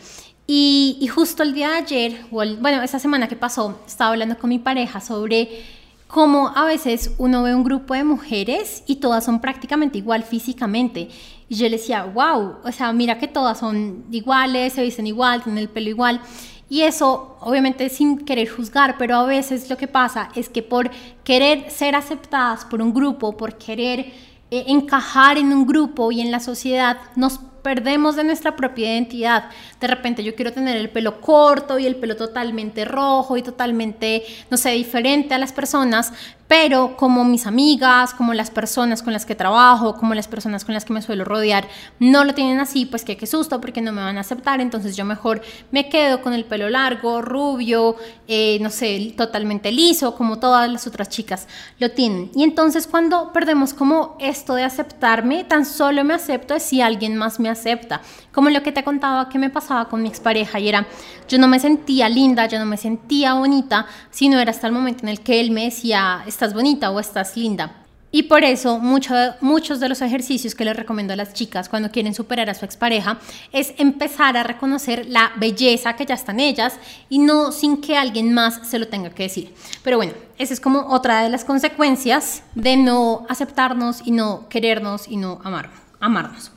Y, 0.48 1.10
justo 1.14 1.42
el 1.42 1.56
día 1.56 1.70
de 1.70 1.78
ayer, 1.78 2.26
bueno, 2.30 2.84
esa 2.84 3.00
semana 3.00 3.28
que 3.28 3.36
pasó, 3.36 3.80
estaba 3.88 4.12
hablando 4.12 4.38
con 4.38 4.50
mi 4.52 4.60
pareja 4.60 5.02
sobre 5.02 5.64
como 6.08 6.50
a 6.56 6.66
veces 6.66 7.12
uno 7.18 7.44
ve 7.44 7.56
un 7.56 7.64
grupo 7.64 7.94
de 7.94 8.04
mujeres 8.04 8.84
y 8.86 8.98
todas 8.98 9.26
son 9.26 9.42
prácticamente 9.42 9.98
igual 9.98 10.24
físicamente. 10.24 11.10
Y 11.50 11.56
yo 11.56 11.66
le 11.66 11.78
decía, 11.78 12.04
wow, 12.06 12.58
o 12.64 12.72
sea, 12.72 12.94
mira 12.94 13.18
que 13.18 13.28
todas 13.28 13.60
son 13.60 14.06
iguales, 14.12 14.74
se 14.74 14.84
visten 14.84 15.08
igual, 15.08 15.44
tienen 15.44 15.62
el 15.62 15.70
pelo 15.70 15.90
igual. 15.90 16.22
Y 16.70 16.82
eso, 16.82 17.38
obviamente, 17.42 17.90
sin 17.90 18.18
querer 18.18 18.50
juzgar, 18.50 18.98
pero 18.98 19.18
a 19.18 19.26
veces 19.26 19.70
lo 19.70 19.78
que 19.78 19.88
pasa 19.88 20.30
es 20.36 20.50
que 20.50 20.64
por 20.64 20.90
querer 21.24 21.70
ser 21.70 21.96
aceptadas 21.96 22.66
por 22.66 22.82
un 22.82 22.94
grupo, 22.94 23.38
por 23.38 23.58
querer 23.58 24.12
eh, 24.52 24.64
encajar 24.68 25.38
en 25.38 25.54
un 25.54 25.68
grupo 25.68 26.12
y 26.12 26.22
en 26.22 26.32
la 26.32 26.40
sociedad, 26.40 26.98
nos 27.16 27.40
perdemos 27.66 28.16
de 28.16 28.24
nuestra 28.24 28.56
propia 28.56 28.94
identidad. 28.94 29.50
De 29.82 29.88
repente 29.88 30.24
yo 30.24 30.36
quiero 30.36 30.54
tener 30.54 30.78
el 30.78 30.92
pelo 30.92 31.20
corto 31.20 31.80
y 31.80 31.88
el 31.88 31.96
pelo 31.96 32.16
totalmente 32.16 32.86
rojo 32.86 33.38
y 33.38 33.42
totalmente, 33.42 34.24
no 34.52 34.58
sé, 34.58 34.70
diferente 34.70 35.34
a 35.34 35.40
las 35.40 35.52
personas, 35.52 36.14
pero 36.48 36.96
como 36.96 37.24
mis 37.24 37.48
amigas, 37.48 38.14
como 38.14 38.34
las 38.34 38.52
personas 38.52 39.02
con 39.02 39.14
las 39.14 39.26
que 39.26 39.36
trabajo, 39.36 39.96
como 39.96 40.14
las 40.14 40.28
personas 40.28 40.64
con 40.64 40.74
las 40.74 40.86
que 40.86 40.94
me 40.94 41.02
suelo 41.02 41.26
rodear, 41.26 41.68
no 42.00 42.24
lo 42.24 42.34
tienen 42.34 42.60
así, 42.60 42.86
pues 42.86 43.04
que 43.04 43.18
qué 43.18 43.26
susto 43.26 43.60
porque 43.60 43.82
no 43.82 43.92
me 43.92 44.02
van 44.02 44.18
a 44.18 44.22
aceptar, 44.22 44.62
entonces 44.62 44.96
yo 44.96 45.06
mejor 45.06 45.42
me 45.72 45.90
quedo 45.90 46.22
con 46.22 46.34
el 46.34 46.46
pelo 46.46 46.70
largo, 46.70 47.22
rubio, 47.22 47.96
eh, 48.28 48.60
no 48.62 48.70
sé, 48.70 49.14
totalmente 49.18 49.72
liso, 49.72 50.16
como 50.16 50.38
todas 50.40 50.70
las 50.72 50.86
otras 50.86 51.10
chicas 51.10 51.48
lo 51.80 51.92
tienen. 51.92 52.32
Y 52.36 52.44
entonces 52.44 52.86
cuando 52.86 53.34
perdemos 53.34 53.74
como 53.74 54.16
esto 54.20 54.54
de 54.54 54.64
aceptarme, 54.64 55.44
tan 55.46 55.66
solo 55.66 56.04
me 56.04 56.14
acepto 56.14 56.60
si 56.60 56.82
alguien 56.82 57.16
más 57.16 57.40
me 57.40 57.50
acepta. 57.50 58.02
Como 58.32 58.50
lo 58.50 58.62
que 58.62 58.72
te 58.72 58.84
contaba 58.84 59.30
que 59.30 59.40
me 59.40 59.50
pasaba 59.50 59.88
con 59.88 60.02
mi 60.02 60.10
expareja 60.10 60.60
y 60.60 60.70
era, 60.70 60.86
yo 61.28 61.40
no 61.40 61.48
me 61.48 61.60
sentía 61.60 62.10
linda, 62.10 62.46
yo 62.46 62.60
no 62.60 62.66
me 62.66 62.78
sentía 62.78 63.34
bonita, 63.34 63.88
sino 64.12 64.40
era 64.40 64.52
hasta 64.52 64.68
el 64.68 64.74
momento 64.74 65.04
en 65.04 65.10
el 65.10 65.22
que 65.22 65.40
él 65.40 65.52
me 65.52 65.66
decía, 65.66 66.24
estás 66.36 66.54
bonita 66.54 66.92
o 66.92 67.00
estás 67.00 67.38
linda. 67.38 67.86
Y 68.12 68.24
por 68.24 68.44
eso 68.46 68.80
muchos 68.80 69.80
de 69.80 69.90
los 69.90 70.02
ejercicios 70.02 70.56
que 70.56 70.64
les 70.64 70.76
recomiendo 70.76 71.12
a 71.12 71.18
las 71.18 71.34
chicas 71.34 71.68
cuando 71.68 71.92
quieren 71.92 72.14
superar 72.14 72.50
a 72.50 72.54
su 72.54 72.64
expareja 72.64 73.20
es 73.52 73.74
empezar 73.78 74.38
a 74.38 74.44
reconocer 74.44 75.06
la 75.08 75.34
belleza 75.36 75.98
que 75.98 76.06
ya 76.06 76.16
está 76.16 76.32
en 76.32 76.40
ellas 76.40 76.76
y 77.10 77.20
no 77.20 77.52
sin 77.52 77.82
que 77.82 77.98
alguien 77.98 78.34
más 78.34 78.68
se 78.70 78.80
lo 78.80 78.88
tenga 78.88 79.10
que 79.10 79.24
decir. 79.24 79.54
Pero 79.84 79.98
bueno, 79.98 80.14
esa 80.38 80.54
es 80.54 80.62
como 80.62 80.88
otra 80.88 81.24
de 81.24 81.30
las 81.30 81.44
consecuencias 81.44 82.44
de 82.54 82.78
no 82.78 83.26
aceptarnos 83.28 84.02
y 84.06 84.12
no 84.12 84.48
querernos 84.48 85.10
y 85.10 85.18
no 85.18 85.42
amar, 85.44 85.70
amarnos. 86.00 86.52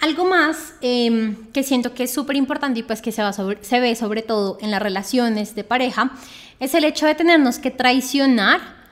Algo 0.00 0.24
más 0.24 0.74
em, 0.80 1.50
que 1.52 1.62
siento 1.62 1.92
que 1.92 2.04
es 2.04 2.12
súper 2.12 2.36
importante 2.36 2.80
y 2.80 2.82
pues 2.82 3.02
que 3.02 3.12
se, 3.12 3.22
va 3.22 3.32
se 3.34 3.80
ve 3.80 3.94
sobre 3.96 4.22
todo 4.22 4.56
en 4.62 4.70
las 4.70 4.80
relaciones 4.80 5.54
de 5.54 5.64
pareja 5.64 6.12
es 6.58 6.74
el 6.74 6.84
hecho 6.84 7.06
de 7.06 7.14
tenernos 7.14 7.58
que 7.58 7.70
traicionar 7.70 8.85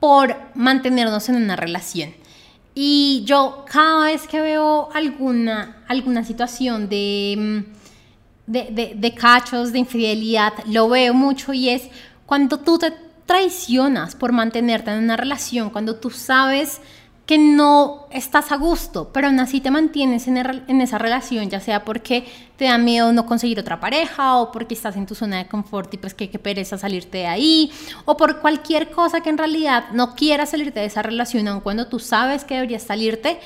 por 0.00 0.36
mantenernos 0.54 1.28
en 1.28 1.36
una 1.36 1.56
relación. 1.56 2.14
Y 2.74 3.22
yo 3.24 3.64
cada 3.70 4.06
vez 4.06 4.26
que 4.26 4.40
veo 4.40 4.90
alguna, 4.92 5.82
alguna 5.88 6.24
situación 6.24 6.88
de, 6.88 7.32
em, 7.32 7.64
de, 8.46 8.92
de 8.96 9.14
cachos, 9.14 9.72
de 9.72 9.78
infidelidad, 9.78 10.52
lo 10.66 10.88
veo 10.88 11.14
mucho 11.14 11.52
y 11.52 11.70
es 11.70 11.88
cuando 12.26 12.60
tú 12.60 12.78
te 12.78 12.92
traicionas 13.26 14.14
por 14.14 14.32
mantenerte 14.32 14.90
en 14.90 15.02
una 15.02 15.16
relación, 15.16 15.70
cuando 15.70 15.96
tú 15.96 16.10
sabes 16.10 16.80
que 17.26 17.38
no 17.38 18.06
estás 18.12 18.52
a 18.52 18.56
gusto, 18.56 19.10
pero 19.12 19.26
aún 19.26 19.40
así 19.40 19.60
te 19.60 19.72
mantienes 19.72 20.28
en, 20.28 20.80
esa 20.80 20.96
relación, 20.96 21.50
ya 21.50 21.58
sea 21.58 21.84
porque 21.84 22.24
te 22.56 22.66
da 22.66 22.78
miedo 22.78 23.12
no 23.12 23.26
conseguir 23.26 23.58
otra 23.58 23.80
pareja 23.80 24.36
o 24.36 24.52
porque 24.52 24.74
estás 24.74 24.96
en 24.96 25.06
tu 25.06 25.16
zona 25.16 25.38
de 25.38 25.48
confort 25.48 25.92
y 25.92 25.98
pues 25.98 26.14
que 26.14 26.28
pereza 26.38 26.78
salirte 26.78 27.18
de 27.18 27.26
ahí, 27.26 27.72
o 28.04 28.16
por 28.16 28.40
cualquier 28.40 28.90
cosa 28.90 29.20
que 29.20 29.30
en 29.30 29.38
realidad 29.38 29.86
no 29.92 30.14
quieras 30.14 30.50
salirte 30.50 30.78
de 30.78 30.86
esa 30.86 31.02
relación, 31.02 31.48
aun 31.48 31.60
cuando 31.60 31.88
tú 31.88 31.98
sabes 31.98 32.44
que 32.44 32.54
deberías 32.54 32.84
salirte, 32.84 33.40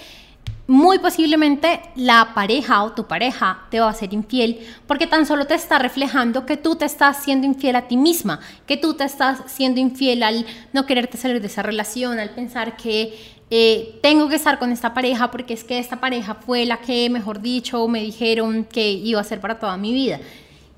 muy 0.66 1.00
posiblemente 1.00 1.80
la 1.96 2.32
pareja 2.32 2.84
o 2.84 2.92
tu 2.92 3.08
pareja 3.08 3.64
te 3.70 3.80
va 3.80 3.88
a 3.88 3.94
ser 3.94 4.14
infiel 4.14 4.60
porque 4.86 5.08
tan 5.08 5.26
solo 5.26 5.44
te 5.48 5.54
está 5.54 5.80
reflejando 5.80 6.46
que 6.46 6.56
tú 6.56 6.76
te 6.76 6.84
estás 6.84 7.24
siendo 7.24 7.44
infiel 7.44 7.74
a 7.74 7.88
ti 7.88 7.96
misma, 7.96 8.38
que 8.66 8.76
tú 8.76 8.94
te 8.94 9.02
estás 9.02 9.40
siendo 9.46 9.80
infiel 9.80 10.22
al 10.22 10.46
no 10.72 10.86
quererte 10.86 11.18
salir 11.18 11.40
de 11.40 11.48
esa 11.48 11.64
relación, 11.64 12.20
al 12.20 12.30
pensar 12.30 12.76
que 12.76 13.39
eh, 13.50 13.98
tengo 14.00 14.28
que 14.28 14.36
estar 14.36 14.60
con 14.60 14.70
esta 14.70 14.94
pareja 14.94 15.30
porque 15.32 15.54
es 15.54 15.64
que 15.64 15.80
esta 15.80 16.00
pareja 16.00 16.34
fue 16.34 16.64
la 16.66 16.78
que, 16.78 17.10
mejor 17.10 17.40
dicho, 17.40 17.86
me 17.88 18.00
dijeron 18.00 18.64
que 18.64 18.90
iba 18.90 19.20
a 19.20 19.24
ser 19.24 19.40
para 19.40 19.58
toda 19.58 19.76
mi 19.76 19.92
vida. 19.92 20.20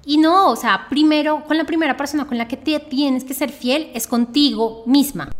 Y 0.04 0.16
no, 0.16 0.48
o 0.48 0.56
sea, 0.56 0.86
primero, 0.88 1.44
con 1.44 1.58
la 1.58 1.64
primera 1.64 1.96
persona 1.96 2.26
con 2.26 2.38
la 2.38 2.48
que 2.48 2.56
te 2.56 2.80
tienes 2.80 3.24
que 3.24 3.34
ser 3.34 3.50
fiel 3.50 3.90
es 3.94 4.06
contigo 4.06 4.82
misma. 4.86 5.30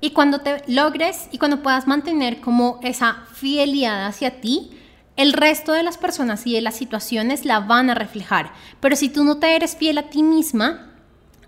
Y 0.00 0.10
cuando 0.10 0.40
te 0.40 0.62
logres 0.66 1.28
y 1.32 1.38
cuando 1.38 1.62
puedas 1.62 1.86
mantener 1.86 2.40
como 2.40 2.78
esa 2.82 3.24
fidelidad 3.32 4.06
hacia 4.06 4.40
ti, 4.40 4.70
el 5.16 5.32
resto 5.32 5.72
de 5.72 5.82
las 5.82 5.96
personas 5.96 6.46
y 6.46 6.52
de 6.52 6.60
las 6.60 6.76
situaciones 6.76 7.46
la 7.46 7.60
van 7.60 7.88
a 7.88 7.94
reflejar. 7.94 8.52
Pero 8.80 8.96
si 8.96 9.08
tú 9.08 9.24
no 9.24 9.38
te 9.38 9.56
eres 9.56 9.76
fiel 9.76 9.96
a 9.96 10.10
ti 10.10 10.22
misma, 10.22 10.92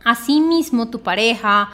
a 0.05 0.15
sí 0.15 0.41
mismo, 0.41 0.89
tu 0.89 1.03
pareja, 1.03 1.71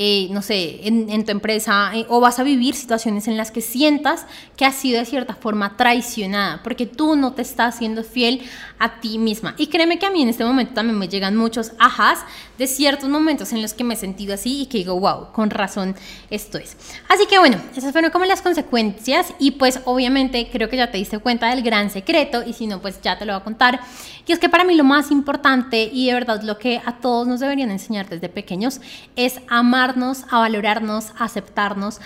eh, 0.00 0.28
no 0.30 0.42
sé, 0.42 0.86
en, 0.86 1.24
tu 1.24 1.32
empresa 1.32 1.90
eh, 1.92 2.06
o 2.08 2.20
vas 2.20 2.38
a 2.38 2.44
vivir 2.44 2.76
situaciones 2.76 3.26
en 3.26 3.36
las 3.36 3.50
que 3.50 3.60
sientas 3.60 4.26
que 4.56 4.64
has 4.64 4.76
sido 4.76 5.00
de 5.00 5.04
cierta 5.04 5.34
forma 5.34 5.76
traicionada 5.76 6.62
porque 6.62 6.86
tú 6.86 7.16
no 7.16 7.32
te 7.32 7.42
estás 7.42 7.78
siendo 7.78 8.04
fiel 8.04 8.42
a 8.78 9.00
ti 9.00 9.18
misma. 9.18 9.56
Y 9.58 9.66
créeme 9.66 9.98
que 9.98 10.06
a 10.06 10.10
mí 10.10 10.22
en 10.22 10.28
este 10.28 10.44
momento 10.44 10.74
también 10.74 10.96
me 10.96 11.08
llegan 11.08 11.36
muchos 11.36 11.72
ajas 11.80 12.20
de 12.58 12.68
ciertos 12.68 13.08
momentos 13.08 13.52
en 13.52 13.60
los 13.60 13.74
que 13.74 13.82
me 13.82 13.94
he 13.94 13.96
sentido 13.96 14.34
así 14.34 14.62
y 14.62 14.66
que 14.66 14.78
digo, 14.78 15.00
wow, 15.00 15.32
con 15.32 15.50
razón 15.50 15.96
esto 16.30 16.58
es. 16.58 16.76
Así 17.08 17.26
que 17.26 17.40
bueno, 17.40 17.56
esas 17.74 17.90
fueron 17.90 18.12
como 18.12 18.24
las 18.24 18.40
consecuencias 18.40 19.34
y 19.40 19.52
pues 19.52 19.80
obviamente 19.84 20.48
creo 20.52 20.68
que 20.68 20.76
ya 20.76 20.92
te 20.92 20.98
diste 20.98 21.18
cuenta 21.18 21.50
del 21.50 21.62
gran 21.62 21.90
secreto 21.90 22.44
y 22.46 22.52
si 22.52 22.68
no, 22.68 22.80
pues 22.80 23.00
ya 23.02 23.18
te 23.18 23.24
lo 23.24 23.32
voy 23.32 23.40
a 23.40 23.44
contar. 23.44 23.80
Y 24.26 24.32
es 24.32 24.38
que 24.38 24.48
para 24.48 24.62
mí 24.62 24.76
lo 24.76 24.84
más 24.84 25.10
importante 25.10 25.90
y 25.92 26.06
de 26.06 26.14
verdad 26.14 26.42
lo 26.42 26.58
que 26.58 26.80
a 26.84 26.98
todos 26.98 27.26
nos 27.26 27.40
deberían 27.40 27.70
enseñar 27.70 28.08
desde 28.08 28.28
pequeños 28.28 28.80
es 29.16 29.40
amar 29.48 29.87
a 30.30 30.38
valorarnos, 30.38 31.12
a 31.18 31.24
aceptarnos, 31.24 32.00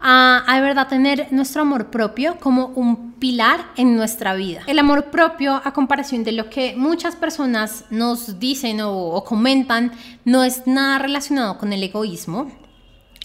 a, 0.00 0.44
de 0.54 0.60
verdad 0.60 0.88
tener 0.88 1.28
nuestro 1.32 1.62
amor 1.62 1.90
propio 1.90 2.38
como 2.38 2.66
un 2.66 3.12
pilar 3.12 3.60
en 3.76 3.96
nuestra 3.96 4.34
vida. 4.34 4.62
El 4.66 4.78
amor 4.78 5.10
propio, 5.10 5.60
a 5.64 5.72
comparación 5.72 6.24
de 6.24 6.32
lo 6.32 6.50
que 6.50 6.74
muchas 6.76 7.16
personas 7.16 7.84
nos 7.90 8.38
dicen 8.38 8.80
o, 8.80 8.92
o 8.92 9.24
comentan, 9.24 9.92
no 10.24 10.44
es 10.44 10.66
nada 10.66 10.98
relacionado 10.98 11.58
con 11.58 11.72
el 11.72 11.82
egoísmo. 11.82 12.50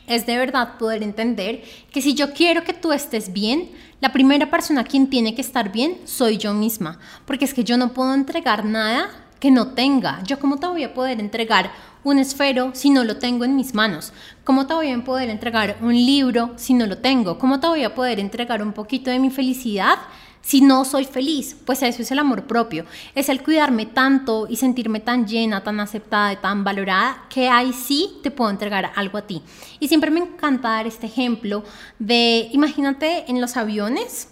Es 0.05 0.25
de 0.25 0.38
verdad 0.38 0.77
poder 0.77 1.01
entender 1.01 1.63
que 1.91 2.01
si 2.01 2.13
yo 2.13 2.34
quiero 2.34 2.63
que 2.63 2.74
tú 2.74 2.91
estés 2.91 3.32
bien, 3.32 3.72
la 4.01 4.12
primera 4.12 4.51
persona 4.51 4.84
quien 4.84 5.10
tiene 5.10 5.34
que 5.34 5.41
estar 5.41 5.72
bien 5.72 5.98
soy 6.03 6.38
yo 6.38 6.53
misma, 6.53 7.00
porque 7.25 7.46
es 7.46 7.53
que 7.53 7.63
yo 7.63 7.77
no 7.77 7.93
puedo 7.93 8.13
entregar 8.13 8.65
nada 8.65 9.10
que 9.44 9.52
no 9.52 9.68
tenga. 9.74 10.24
Yo 10.24 10.40
cómo 10.40 10.56
te 10.56 10.68
voy 10.68 10.86
a 10.86 10.94
poder 10.94 11.20
entregar 11.20 11.70
un 12.06 12.18
esfero 12.18 12.72
si 12.74 12.90
no 12.90 13.04
lo 13.04 13.18
tengo 13.18 13.44
en 13.44 13.58
mis 13.58 13.74
manos? 13.74 14.14
¿Cómo 14.46 14.68
te 14.68 14.74
voy 14.74 14.90
a 14.90 15.04
poder 15.04 15.30
entregar 15.30 15.76
un 15.82 15.94
libro 15.94 16.54
si 16.56 16.74
no 16.74 16.86
lo 16.86 17.00
tengo? 17.00 17.38
¿Cómo 17.38 17.60
te 17.60 17.68
voy 17.68 17.84
a 17.84 17.94
poder 17.94 18.22
entregar 18.22 18.64
un 18.64 18.72
poquito 18.72 19.12
de 19.12 19.20
mi 19.20 19.30
felicidad? 19.30 19.98
Si 20.42 20.62
no 20.62 20.86
soy 20.86 21.04
feliz, 21.04 21.58
pues 21.66 21.84
eso 21.84 22.02
es 22.02 22.12
el 22.12 22.20
amor 22.20 22.48
propio, 22.48 22.86
es 23.16 23.28
el 23.28 23.44
cuidarme 23.44 23.86
tanto 23.86 24.48
y 24.50 24.56
sentirme 24.56 25.02
tan 25.02 25.28
llena, 25.28 25.62
tan 25.62 25.82
aceptada 25.82 26.40
tan 26.40 26.64
valorada 26.64 27.26
que 27.30 27.50
ahí 27.50 27.74
sí 27.74 28.20
te 28.24 28.32
puedo 28.32 28.50
entregar 28.50 28.94
algo 28.96 29.18
a 29.18 29.28
ti. 29.28 29.42
Y 29.82 29.90
siempre 29.90 30.10
me 30.10 30.22
encanta 30.22 30.70
dar 30.70 30.88
este 30.88 31.08
ejemplo 31.08 31.66
de, 32.00 32.48
imagínate 32.54 33.30
en 33.30 33.42
los 33.42 33.58
aviones, 33.58 34.30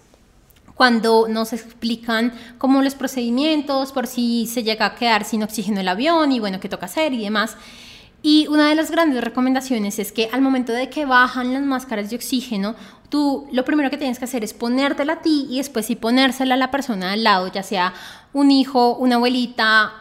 cuando 0.76 1.28
nos 1.28 1.54
explican 1.54 2.34
cómo 2.58 2.82
los 2.82 2.96
procedimientos, 2.96 3.92
por 3.92 4.08
si 4.08 4.48
se 4.48 4.64
llega 4.64 4.86
a 4.86 4.96
quedar 4.96 5.26
sin 5.26 5.44
oxígeno 5.44 5.80
el 5.80 5.88
avión 5.88 6.32
y 6.32 6.40
bueno, 6.40 6.60
qué 6.60 6.70
toca 6.70 6.86
hacer 6.86 7.14
y 7.14 7.24
demás. 7.24 7.58
Y 8.24 8.48
una 8.48 8.70
de 8.70 8.76
las 8.76 8.92
grandes 8.92 9.24
recomendaciones 9.24 9.98
es 9.98 10.12
que 10.12 10.30
al 10.32 10.42
momento 10.42 10.72
de 10.74 10.90
que 10.90 11.06
bajan 11.06 11.54
las 11.54 11.64
máscaras 11.64 12.10
de 12.10 12.18
oxígeno, 12.18 12.76
tú 13.10 13.48
lo 13.52 13.66
primero 13.66 13.90
que 13.90 13.98
tienes 13.98 14.20
que 14.20 14.26
hacer 14.26 14.44
es 14.44 14.54
ponértela 14.54 15.14
a 15.14 15.22
ti 15.22 15.48
y 15.50 15.58
después 15.58 15.88
sí 15.88 15.96
ponérsela 15.96 16.54
a 16.54 16.58
la 16.58 16.70
persona 16.70 17.14
al 17.14 17.24
lado, 17.24 17.52
ya 17.52 17.64
sea 17.64 17.94
un 18.32 18.52
hijo, 18.52 18.96
una 18.96 19.16
abuelita, 19.16 19.94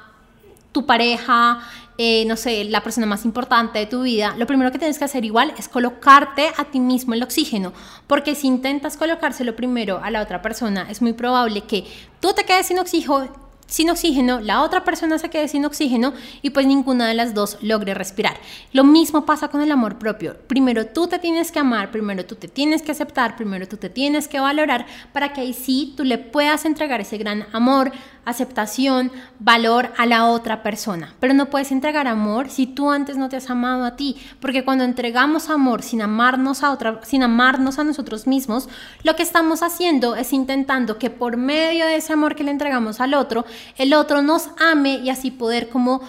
tu 0.72 0.84
pareja, 0.84 1.60
eh, 2.02 2.24
no 2.24 2.34
sé, 2.34 2.64
la 2.64 2.82
persona 2.82 3.04
más 3.04 3.26
importante 3.26 3.78
de 3.78 3.84
tu 3.84 4.04
vida, 4.04 4.34
lo 4.38 4.46
primero 4.46 4.72
que 4.72 4.78
tienes 4.78 4.98
que 4.98 5.04
hacer 5.04 5.22
igual 5.26 5.52
es 5.58 5.68
colocarte 5.68 6.50
a 6.56 6.64
ti 6.64 6.80
mismo 6.80 7.12
el 7.12 7.22
oxígeno, 7.22 7.74
porque 8.06 8.34
si 8.34 8.46
intentas 8.46 8.96
colocárselo 8.96 9.54
primero 9.54 10.00
a 10.02 10.10
la 10.10 10.22
otra 10.22 10.40
persona, 10.40 10.86
es 10.88 11.02
muy 11.02 11.12
probable 11.12 11.60
que 11.60 11.84
tú 12.18 12.32
te 12.32 12.44
quedes 12.44 12.68
sin 12.68 12.78
oxígeno 12.78 13.28
sin 13.70 13.88
oxígeno, 13.88 14.40
la 14.40 14.62
otra 14.62 14.82
persona 14.82 15.16
se 15.18 15.30
quede 15.30 15.46
sin 15.46 15.64
oxígeno 15.64 16.12
y 16.42 16.50
pues 16.50 16.66
ninguna 16.66 17.06
de 17.06 17.14
las 17.14 17.34
dos 17.34 17.56
logre 17.62 17.94
respirar. 17.94 18.36
Lo 18.72 18.82
mismo 18.82 19.24
pasa 19.24 19.46
con 19.46 19.60
el 19.60 19.70
amor 19.70 19.96
propio. 19.96 20.36
Primero 20.48 20.86
tú 20.86 21.06
te 21.06 21.20
tienes 21.20 21.52
que 21.52 21.60
amar, 21.60 21.92
primero 21.92 22.26
tú 22.26 22.34
te 22.34 22.48
tienes 22.48 22.82
que 22.82 22.90
aceptar, 22.90 23.36
primero 23.36 23.68
tú 23.68 23.76
te 23.76 23.88
tienes 23.88 24.26
que 24.26 24.40
valorar 24.40 24.86
para 25.12 25.32
que 25.32 25.42
ahí 25.42 25.52
sí 25.52 25.94
tú 25.96 26.02
le 26.02 26.18
puedas 26.18 26.64
entregar 26.64 27.00
ese 27.00 27.16
gran 27.16 27.46
amor, 27.52 27.92
aceptación, 28.24 29.10
valor 29.38 29.92
a 29.96 30.06
la 30.06 30.26
otra 30.26 30.62
persona. 30.62 31.14
Pero 31.20 31.34
no 31.34 31.50
puedes 31.50 31.72
entregar 31.72 32.06
amor 32.06 32.48
si 32.48 32.66
tú 32.66 32.90
antes 32.90 33.16
no 33.16 33.28
te 33.28 33.36
has 33.36 33.50
amado 33.50 33.84
a 33.84 33.96
ti, 33.96 34.16
porque 34.40 34.64
cuando 34.64 34.84
entregamos 34.84 35.50
amor 35.50 35.82
sin 35.82 36.02
amarnos 36.02 36.62
a 36.62 36.70
otra, 36.70 37.00
sin 37.02 37.22
amarnos 37.22 37.78
a 37.78 37.84
nosotros 37.84 38.26
mismos, 38.26 38.68
lo 39.02 39.16
que 39.16 39.22
estamos 39.22 39.62
haciendo 39.62 40.16
es 40.16 40.32
intentando 40.32 40.98
que 40.98 41.10
por 41.10 41.36
medio 41.36 41.86
de 41.86 41.96
ese 41.96 42.12
amor 42.12 42.34
que 42.34 42.44
le 42.44 42.50
entregamos 42.50 43.00
al 43.00 43.14
otro, 43.14 43.44
el 43.76 43.94
otro 43.94 44.22
nos 44.22 44.50
ame 44.58 44.96
y 44.96 45.10
así 45.10 45.30
poder 45.30 45.68
como 45.68 46.02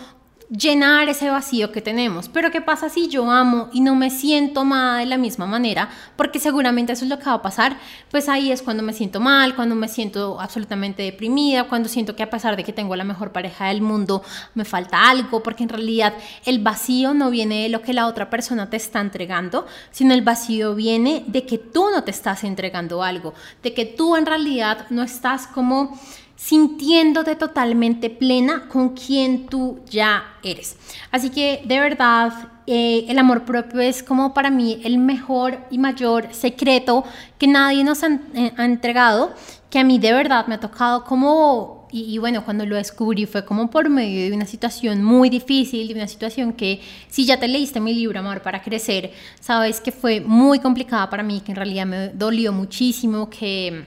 llenar 0.52 1.08
ese 1.08 1.30
vacío 1.30 1.72
que 1.72 1.82
tenemos. 1.82 2.28
Pero 2.28 2.52
¿qué 2.52 2.60
pasa 2.60 2.90
si 2.90 3.08
yo 3.08 3.32
amo 3.32 3.70
y 3.72 3.80
no 3.80 3.96
me 3.96 4.10
siento 4.10 4.62
amada 4.62 5.00
de 5.00 5.06
la 5.06 5.18
misma 5.18 5.46
manera? 5.46 5.90
Porque 6.18 6.40
seguramente 6.40 6.92
eso 6.92 7.06
es 7.06 7.10
lo 7.10 7.20
que 7.20 7.26
va 7.26 7.36
a 7.36 7.42
pasar. 7.42 7.78
Pues 8.10 8.28
ahí 8.28 8.52
es 8.52 8.62
cuando 8.62 8.84
me 8.84 8.92
siento 8.92 9.22
mal, 9.22 9.56
cuando 9.56 9.76
me 9.76 9.88
siento 9.88 10.42
absolutamente 10.42 11.04
deprimida, 11.04 11.70
cuando 11.70 11.88
siento 11.88 12.16
que 12.16 12.24
a 12.24 12.30
pesar 12.30 12.58
de 12.58 12.66
que 12.66 12.74
tengo 12.74 12.96
la 12.96 13.06
mejor 13.06 13.32
pareja 13.32 13.68
del 13.68 13.82
mundo, 13.82 14.24
me 14.54 14.66
falta 14.66 15.10
algo, 15.10 15.42
porque 15.42 15.64
en 15.64 15.70
realidad 15.70 16.14
el 16.46 16.60
vacío 16.60 17.14
no 17.14 17.30
viene 17.30 17.64
de 17.64 17.70
lo 17.70 17.82
que 17.82 17.94
la 17.94 18.08
otra 18.08 18.30
persona 18.30 18.70
te 18.70 18.78
está 18.78 19.00
entregando, 19.00 19.66
sino 19.92 20.14
el 20.14 20.22
vacío 20.22 20.76
viene 20.76 21.24
de 21.28 21.46
que 21.46 21.58
tú 21.58 21.90
no 21.94 22.04
te 22.04 22.12
estás 22.12 22.44
entregando 22.44 23.04
algo, 23.04 23.34
de 23.64 23.74
que 23.74 23.86
tú 23.86 24.18
en 24.18 24.26
realidad 24.26 24.88
no 24.90 25.04
estás 25.04 25.48
como 25.48 25.98
sintiéndote 26.42 27.36
totalmente 27.36 28.10
plena 28.10 28.68
con 28.68 28.90
quien 28.90 29.46
tú 29.46 29.80
ya 29.88 30.24
eres. 30.44 30.76
Así 31.12 31.30
que 31.30 31.62
de 31.66 31.80
verdad, 31.80 32.34
eh, 32.66 33.06
el 33.08 33.20
amor 33.20 33.46
propio 33.46 33.80
es 33.80 34.02
como 34.02 34.34
para 34.34 34.50
mí 34.50 34.82
el 34.84 34.98
mejor 34.98 35.60
y 35.70 35.78
mayor 35.78 36.34
secreto 36.34 37.04
que 37.38 37.46
nadie 37.46 37.84
nos 37.84 38.02
ha, 38.04 38.20
eh, 38.34 38.54
entregado, 38.58 39.36
que 39.70 39.78
a 39.78 39.84
mí 39.84 40.00
de 40.00 40.14
verdad 40.14 40.48
me 40.48 40.56
ha 40.56 40.60
tocado 40.60 41.04
como, 41.04 41.88
y, 41.92 42.18
bueno, 42.18 42.44
cuando 42.44 42.66
lo 42.66 42.76
descubrí 42.76 43.28
fue 43.28 43.46
como 43.46 43.70
por 43.70 43.88
medio 43.90 44.28
de 44.28 44.36
una 44.36 44.48
situación 44.48 45.04
muy 45.04 45.30
difícil, 45.30 45.90
de 45.90 45.94
una 45.94 46.08
situación 46.08 46.54
que 46.54 46.82
si 47.08 47.24
ya 47.26 47.40
te 47.40 47.48
leíste 47.48 47.80
mi 47.80 47.94
libro 47.94 48.20
Amor 48.20 48.42
para 48.42 48.64
Crecer, 48.64 49.12
sabes 49.40 49.80
que 49.80 49.92
fue 49.92 50.22
muy 50.22 50.58
complicada 50.58 51.08
para 51.08 51.22
mí, 51.22 51.42
que 51.42 51.52
en 51.52 51.56
realidad 51.58 51.86
me 51.86 52.10
dolió 52.10 52.52
muchísimo, 52.52 53.30
que 53.30 53.86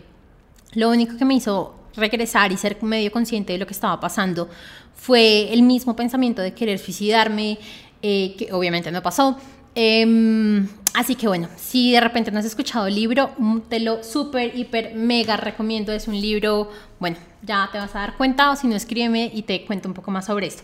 lo 0.75 0.91
único 0.91 1.17
que 1.17 1.25
me 1.25 1.35
hizo 1.35 1.84
regresar 1.97 2.53
y 2.53 2.57
ser 2.57 2.83
medio 2.83 3.11
consciente 3.13 3.53
de 3.53 3.59
lo 3.59 3.67
que 3.67 3.73
estaba 3.73 4.01
pasando 4.01 4.49
fue 4.95 5.53
el 5.53 5.63
mismo 5.63 5.95
pensamiento 5.97 6.43
de 6.43 6.55
querer 6.55 6.79
suicidarme, 6.79 7.59
eh, 8.03 8.35
que 8.39 8.53
obviamente 8.53 8.91
no 8.91 9.03
pasó. 9.03 9.37
Em, 9.75 10.69
así 10.95 11.15
que 11.15 11.27
bueno, 11.27 11.49
si 11.57 11.93
de 11.93 12.01
repente 12.01 12.31
no 12.31 12.39
has 12.39 12.45
escuchado 12.45 12.87
el 12.87 12.95
libro, 12.95 13.33
mm, 13.39 13.61
te 13.69 13.81
lo 13.81 14.03
súper, 14.05 14.57
hiper, 14.57 14.95
mega 14.95 15.37
recomiendo. 15.37 15.93
Es 15.93 16.09
un 16.09 16.21
libro, 16.21 16.71
bueno, 17.01 17.17
ya 17.45 17.69
te 17.71 17.79
vas 17.79 17.95
a 17.95 18.01
dar 18.01 18.17
cuenta 18.17 18.51
o 18.51 18.57
si 18.57 18.67
no, 18.67 18.77
escríbeme 18.77 19.31
y 19.33 19.43
te 19.43 19.65
cuento 19.65 19.89
un 19.89 19.95
poco 19.95 20.11
más 20.11 20.27
sobre 20.27 20.47
esto. 20.47 20.63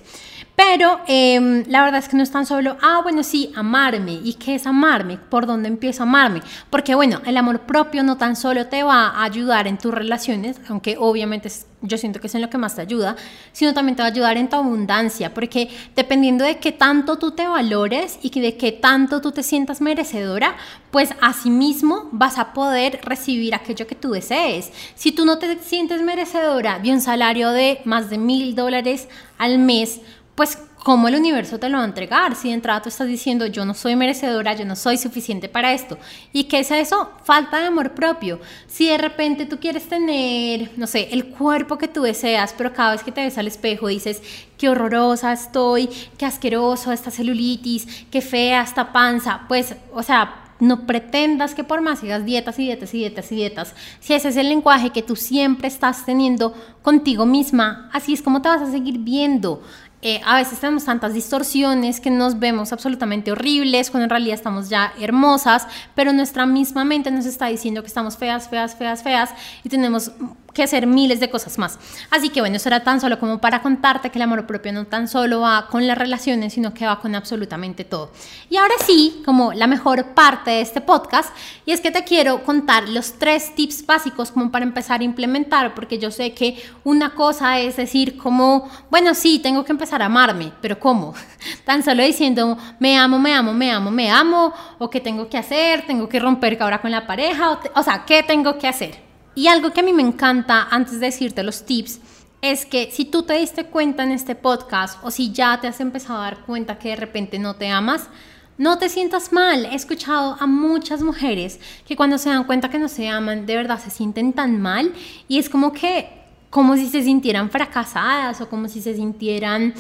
Pero 0.57 1.01
em, 1.07 1.65
la 1.69 1.83
verdad 1.83 2.01
es 2.01 2.09
que 2.09 2.17
no 2.17 2.23
es 2.23 2.31
tan 2.31 2.45
solo, 2.45 2.77
ah, 2.83 3.01
bueno, 3.03 3.23
sí, 3.23 3.51
amarme. 3.57 4.21
¿Y 4.23 4.35
qué 4.35 4.57
es 4.57 4.67
amarme? 4.67 5.17
¿Por 5.17 5.47
dónde 5.47 5.69
empiezo 5.69 6.03
a 6.03 6.07
amarme? 6.07 6.43
Porque 6.69 6.95
bueno, 6.95 7.23
el 7.25 7.37
amor 7.37 7.61
propio 7.61 8.03
no 8.03 8.19
tan 8.19 8.37
solo 8.37 8.67
te 8.67 8.83
va 8.83 9.09
a 9.09 9.25
ayudar 9.25 9.67
en 9.67 9.79
tus 9.79 9.93
relaciones, 9.95 10.61
aunque 10.69 10.97
obviamente 10.99 11.49
yo 11.83 11.97
siento 11.97 12.21
que 12.21 12.27
es 12.27 12.35
en 12.35 12.43
lo 12.43 12.51
que 12.51 12.59
más 12.59 12.75
te 12.75 12.83
ayuda, 12.83 13.17
sino 13.53 13.73
también 13.73 13.97
te 13.97 14.03
va 14.03 14.09
a 14.09 14.11
ayudar 14.11 14.37
en 14.37 14.49
tu 14.49 14.57
abundancia, 14.57 15.33
porque 15.33 15.71
dependiendo 15.97 16.45
de 16.45 16.59
qué 16.59 16.73
tanto 16.73 17.17
tú 17.17 17.31
te 17.31 17.49
valores 17.49 18.19
y 18.23 18.39
de 18.39 18.57
qué 18.57 18.73
tanto 18.73 19.21
tú 19.21 19.33
te 19.33 19.43
sientas 19.43 19.81
merecedora, 19.81 20.57
pues 20.91 21.15
asimismo 21.21 22.09
vas 22.13 22.39
a 22.39 22.53
poder 22.53 23.01
recibir 23.03 23.55
aquello 23.55 23.87
que 23.87 23.95
tú 23.95 24.11
desees. 24.11 24.71
Si 24.95 25.13
tú 25.13 25.25
no 25.25 25.39
te 25.39 25.59
sientes 25.59 26.03
merecedora 26.03 26.70
de 26.79 26.93
un 26.93 27.01
salario 27.01 27.51
de 27.51 27.81
más 27.85 28.11
de 28.11 28.19
mil 28.19 28.55
dólares 28.55 29.09
al 29.39 29.59
mes, 29.59 30.01
pues 30.35 30.59
cómo 30.83 31.09
el 31.09 31.17
universo 31.17 31.59
te 31.59 31.69
lo 31.69 31.79
va 31.79 31.85
a 31.85 31.87
entregar. 31.87 32.35
Si 32.35 32.49
de 32.49 32.55
entrada 32.55 32.83
tú 32.83 32.89
estás 32.89 33.07
diciendo, 33.07 33.47
yo 33.47 33.65
no 33.65 33.75
soy 33.75 33.97
merecedora, 33.97 34.55
yo 34.55 34.65
no 34.65 34.77
soy 34.77 34.97
suficiente 34.97 35.49
para 35.49 35.73
esto. 35.73 35.99
¿Y 36.33 36.45
qué 36.45 36.61
es 36.61 36.71
eso? 36.71 37.11
Falta 37.25 37.59
de 37.59 37.67
amor 37.67 37.95
propio. 37.95 38.41
Si 38.67 38.89
de 38.89 38.99
repente 38.99 39.47
tú 39.47 39.59
quieres 39.59 39.89
tener, 39.89 40.71
no 40.77 40.87
sé, 40.87 41.09
el 41.13 41.27
cuerpo 41.27 41.79
que 41.79 41.89
tú 41.89 42.03
deseas, 42.03 42.55
pero 42.57 42.73
cada 42.73 42.93
vez 42.93 43.03
que 43.03 43.13
te 43.13 43.23
ves 43.23 43.39
al 43.39 43.47
espejo 43.47 43.89
dices, 43.89 44.23
qué 44.57 44.69
horrorosa 44.69 45.33
estoy, 45.33 45.89
qué 46.17 46.27
asqueroso 46.27 46.93
esta 46.93 47.11
celulitis, 47.11 48.07
qué 48.11 48.21
fea 48.21 48.63
esta 48.63 48.93
panza, 48.93 49.43
pues, 49.49 49.75
o 49.93 50.03
sea, 50.03 50.40
no 50.61 50.87
pretendas 50.87 51.55
que 51.55 51.65
por 51.65 51.81
más 51.81 52.01
sigas 52.01 52.25
dietas 52.25 52.59
y 52.59 52.65
dietas 52.65 52.95
y 52.95 52.99
dietas 52.99 53.33
y 53.33 53.37
dietas, 53.37 53.75
si 53.99 54.15
ese 54.15 54.29
es 54.29 54.37
el 54.37 54.49
lenguaje 54.49 54.91
que 54.91 55.03
tú 55.03 55.17
siempre 55.17 55.69
estás 55.69 56.05
teniendo 56.07 56.55
contigo 56.83 57.27
misma, 57.27 57.91
así 57.93 58.13
es 58.13 58.23
como 58.23 58.43
te 58.43 58.49
vas 58.49 58.63
a 58.63 58.71
seguir 58.71 58.99
viendo. 58.99 59.63
Eh, 60.03 60.21
a 60.25 60.37
veces 60.37 60.59
tenemos 60.59 60.87
tantas 60.87 61.13
distorsiones 61.13 62.01
que 62.01 62.11
nos 62.11 62.39
vemos 62.39 62.73
absolutamente 62.73 63.33
horribles, 63.33 63.91
cuando 63.91 64.05
en 64.05 64.11
realidad 64.11 64.35
estamos 64.35 64.71
ya 64.71 64.95
hermosas, 64.99 65.67
pero 65.95 66.15
nuestra 66.15 66.47
misma 66.47 66.85
mente 66.87 67.11
nos 67.11 67.27
está 67.27 67.49
diciendo 67.49 67.83
que 67.83 67.89
estamos 67.89 68.17
feas, 68.17 68.49
feas, 68.49 68.75
feas, 68.75 69.03
feas 69.03 69.31
y 69.63 69.69
tenemos 69.69 70.13
que 70.53 70.63
hacer 70.63 70.87
miles 70.87 71.21
de 71.21 71.31
cosas 71.31 71.59
más. 71.59 71.79
Así 72.11 72.29
que 72.31 72.41
bueno, 72.41 72.57
eso 72.57 72.69
era 72.69 72.83
tan 72.83 73.01
solo 73.01 73.19
como 73.19 73.41
para 73.41 73.63
contarte 73.63 74.11
que 74.11 74.19
el 74.19 74.23
amor 74.23 74.47
propio 74.47 74.73
no 74.73 74.87
tan 74.87 75.09
solo 75.09 75.41
va 75.41 75.69
con 75.69 75.87
las 75.87 75.97
relaciones, 75.97 76.55
sino 76.55 76.75
que 76.75 76.87
va 76.87 77.01
con 77.01 77.15
absolutamente 77.15 77.85
todo. 77.85 78.11
Y 78.49 78.57
ahora 78.57 78.75
sí, 78.85 79.23
como 79.25 79.53
la 79.53 79.67
mejor 79.67 80.15
parte 80.15 80.51
de 80.51 80.61
este 80.61 80.81
podcast, 80.81 81.35
y 81.67 81.73
es 81.73 81.81
que 81.81 81.91
te 81.91 82.05
quiero 82.05 82.43
contar 82.43 82.89
los 82.89 83.15
tres 83.19 83.55
tips 83.55 83.87
básicos 83.87 84.31
como 84.31 84.51
para 84.51 84.65
empezar 84.65 85.01
a 85.01 85.05
implementar, 85.05 85.75
porque 85.75 85.99
yo 85.99 86.11
sé 86.11 86.33
que 86.33 86.61
una 86.85 87.15
cosa 87.15 87.61
es 87.61 87.77
decir 87.77 88.17
como, 88.17 88.69
bueno, 88.91 89.15
sí, 89.15 89.39
tengo 89.39 89.65
que 89.65 89.73
empezar 89.73 90.03
a 90.03 90.07
amarme, 90.07 90.53
pero 90.61 90.79
¿cómo? 90.79 91.15
Tan 91.65 91.83
solo 91.83 92.03
diciendo, 92.03 92.59
me 92.79 92.99
amo, 92.99 93.19
me 93.19 93.35
amo, 93.35 93.53
me 93.53 93.71
amo, 93.71 93.91
me 93.91 94.11
amo, 94.11 94.53
o 94.79 94.91
qué 94.91 95.01
tengo 95.01 95.29
que 95.29 95.39
hacer, 95.39 95.87
tengo 95.87 96.09
que 96.09 96.19
romper 96.19 96.61
ahora 96.61 96.81
con 96.81 96.91
la 96.91 97.07
pareja, 97.07 97.53
o, 97.53 97.61
o 97.75 97.83
sea, 97.83 98.05
¿qué 98.05 98.23
tengo 98.23 98.59
que 98.59 98.67
hacer? 98.67 99.10
Y 99.41 99.47
algo 99.49 99.73
que 99.73 99.81
a 99.81 99.83
mí 99.83 99.95
me 99.95 100.03
encanta 100.03 100.69
antes 100.71 101.01
de 101.01 101.07
decirte 101.07 101.43
los 101.43 101.65
tips 101.65 101.99
es 102.43 102.67
que 102.67 102.91
si 102.93 103.07
tú 103.07 103.23
te 103.23 103.33
diste 103.39 103.65
cuenta 103.65 104.03
en 104.03 104.11
este 104.11 104.35
podcast 104.35 105.03
o 105.03 105.11
si 105.11 105.33
ya 105.33 105.59
te 105.63 105.67
has 105.67 105.81
empezado 105.81 106.19
a 106.19 106.25
dar 106.25 106.41
cuenta 106.41 106.79
que 106.79 106.91
de 106.91 106.97
repente 106.97 107.39
no 107.39 107.57
te 107.57 107.71
amas, 107.71 108.11
no 108.59 108.77
te 108.77 108.91
sientas 108.91 109.33
mal. 109.33 109.65
He 109.65 109.75
escuchado 109.75 110.37
a 110.39 110.47
muchas 110.47 111.01
mujeres 111.01 111.59
que 111.89 111.97
cuando 111.97 112.19
se 112.19 112.29
dan 112.29 112.45
cuenta 112.45 112.69
que 112.69 112.79
no 112.79 112.89
se 112.89 113.09
aman, 113.09 113.47
de 113.47 113.57
verdad 113.57 113.81
se 113.83 113.89
sienten 113.89 114.35
tan 114.35 114.61
mal 114.61 114.93
y 115.27 115.39
es 115.39 115.49
como 115.49 115.73
que, 115.73 116.11
como 116.51 116.77
si 116.77 116.87
se 116.91 117.03
sintieran 117.03 117.49
fracasadas 117.49 118.43
o 118.43 118.51
como 118.51 118.69
si 118.69 118.83
se 118.83 118.95
sintieran 118.95 119.73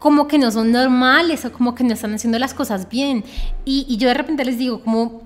como 0.00 0.26
que 0.28 0.38
no 0.38 0.50
son 0.50 0.72
normales 0.72 1.44
o 1.44 1.52
como 1.52 1.74
que 1.74 1.84
no 1.84 1.92
están 1.92 2.14
haciendo 2.14 2.38
las 2.38 2.54
cosas 2.54 2.88
bien. 2.88 3.22
Y, 3.66 3.84
y 3.86 3.98
yo 3.98 4.08
de 4.08 4.14
repente 4.14 4.46
les 4.46 4.56
digo 4.56 4.80
como, 4.80 5.20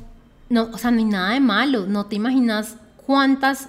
no, 0.48 0.68
o 0.72 0.78
sea, 0.78 0.90
no 0.90 0.98
hay 0.98 1.04
nada 1.04 1.30
de 1.34 1.38
malo, 1.38 1.86
no 1.86 2.06
te 2.06 2.16
imaginas 2.16 2.74
cuántas 3.10 3.68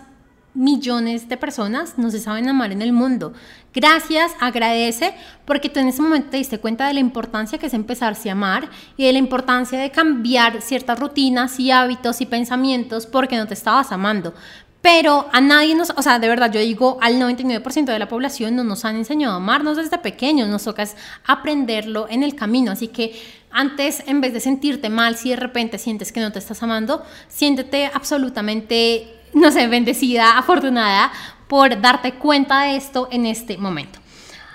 millones 0.54 1.28
de 1.28 1.36
personas 1.36 1.98
no 1.98 2.12
se 2.12 2.20
saben 2.20 2.48
amar 2.48 2.72
en 2.72 2.84
el 2.84 2.94
mundo. 2.94 3.34
Gracias, 3.74 4.34
agradece, 4.40 5.16
porque 5.46 5.68
tú 5.68 5.80
en 5.80 5.88
ese 5.88 6.04
momento 6.04 6.30
te 6.30 6.38
diste 6.38 6.60
cuenta 6.60 6.86
de 6.86 6.94
la 6.94 7.00
importancia 7.00 7.58
que 7.58 7.66
es 7.66 7.74
empezarse 7.74 8.30
a 8.30 8.34
amar 8.34 8.70
y 8.98 9.06
de 9.06 9.14
la 9.14 9.18
importancia 9.18 9.80
de 9.80 9.90
cambiar 9.90 10.62
ciertas 10.62 11.00
rutinas 11.00 11.60
y 11.60 11.72
hábitos 11.72 12.22
y 12.22 12.28
pensamientos 12.28 13.08
porque 13.08 13.36
no 13.36 13.48
te 13.48 13.56
estabas 13.56 13.92
amando. 13.92 14.36
Pero 14.84 15.28
a 15.32 15.42
nadie 15.42 15.74
nos, 15.74 15.90
o 15.90 16.04
sea, 16.04 16.20
de 16.20 16.28
verdad, 16.28 16.52
yo 16.52 16.60
digo, 16.60 17.00
al 17.02 17.16
99% 17.16 17.86
de 17.86 17.98
la 17.98 18.08
población 18.08 18.56
no 18.56 18.64
nos 18.64 18.86
han 18.86 18.96
enseñado 18.96 19.34
a 19.34 19.38
amarnos 19.38 19.78
desde 19.78 19.98
pequeños, 19.98 20.50
nos 20.50 20.66
toca 20.66 20.88
aprenderlo 21.26 22.06
en 22.12 22.22
el 22.22 22.36
camino. 22.36 22.72
Así 22.72 22.90
que 22.90 23.20
antes, 23.50 24.04
en 24.06 24.22
vez 24.22 24.34
de 24.34 24.40
sentirte 24.40 24.90
mal, 24.90 25.18
si 25.18 25.32
de 25.32 25.36
repente 25.36 25.80
sientes 25.80 26.12
que 26.12 26.20
no 26.20 26.32
te 26.32 26.38
estás 26.38 26.62
amando, 26.62 27.04
siéntete 27.28 27.90
absolutamente 27.92 29.21
no 29.34 29.52
sé, 29.52 29.68
bendecida, 29.68 30.38
afortunada 30.38 31.12
por 31.48 31.82
darte 31.82 32.14
cuenta 32.14 32.62
de 32.64 32.76
esto 32.78 33.08
en 33.12 33.26
este 33.26 33.58
momento. 33.58 34.00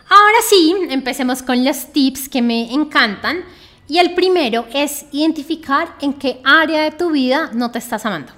Ahora 0.09 0.39
sí, 0.49 0.75
empecemos 0.89 1.43
con 1.43 1.65
los 1.65 1.93
tips 1.93 2.29
que 2.29 2.43
me 2.43 2.73
encantan. 2.73 3.45
Y 3.89 3.99
el 3.99 4.15
primero 4.15 4.67
es 4.73 5.07
identificar 5.12 5.95
en 6.01 6.12
qué 6.12 6.41
área 6.45 6.83
de 6.83 6.91
tu 6.91 7.11
vida 7.11 7.51
no 7.53 7.71
te 7.71 7.79
estás 7.79 8.05
amando. 8.05 8.33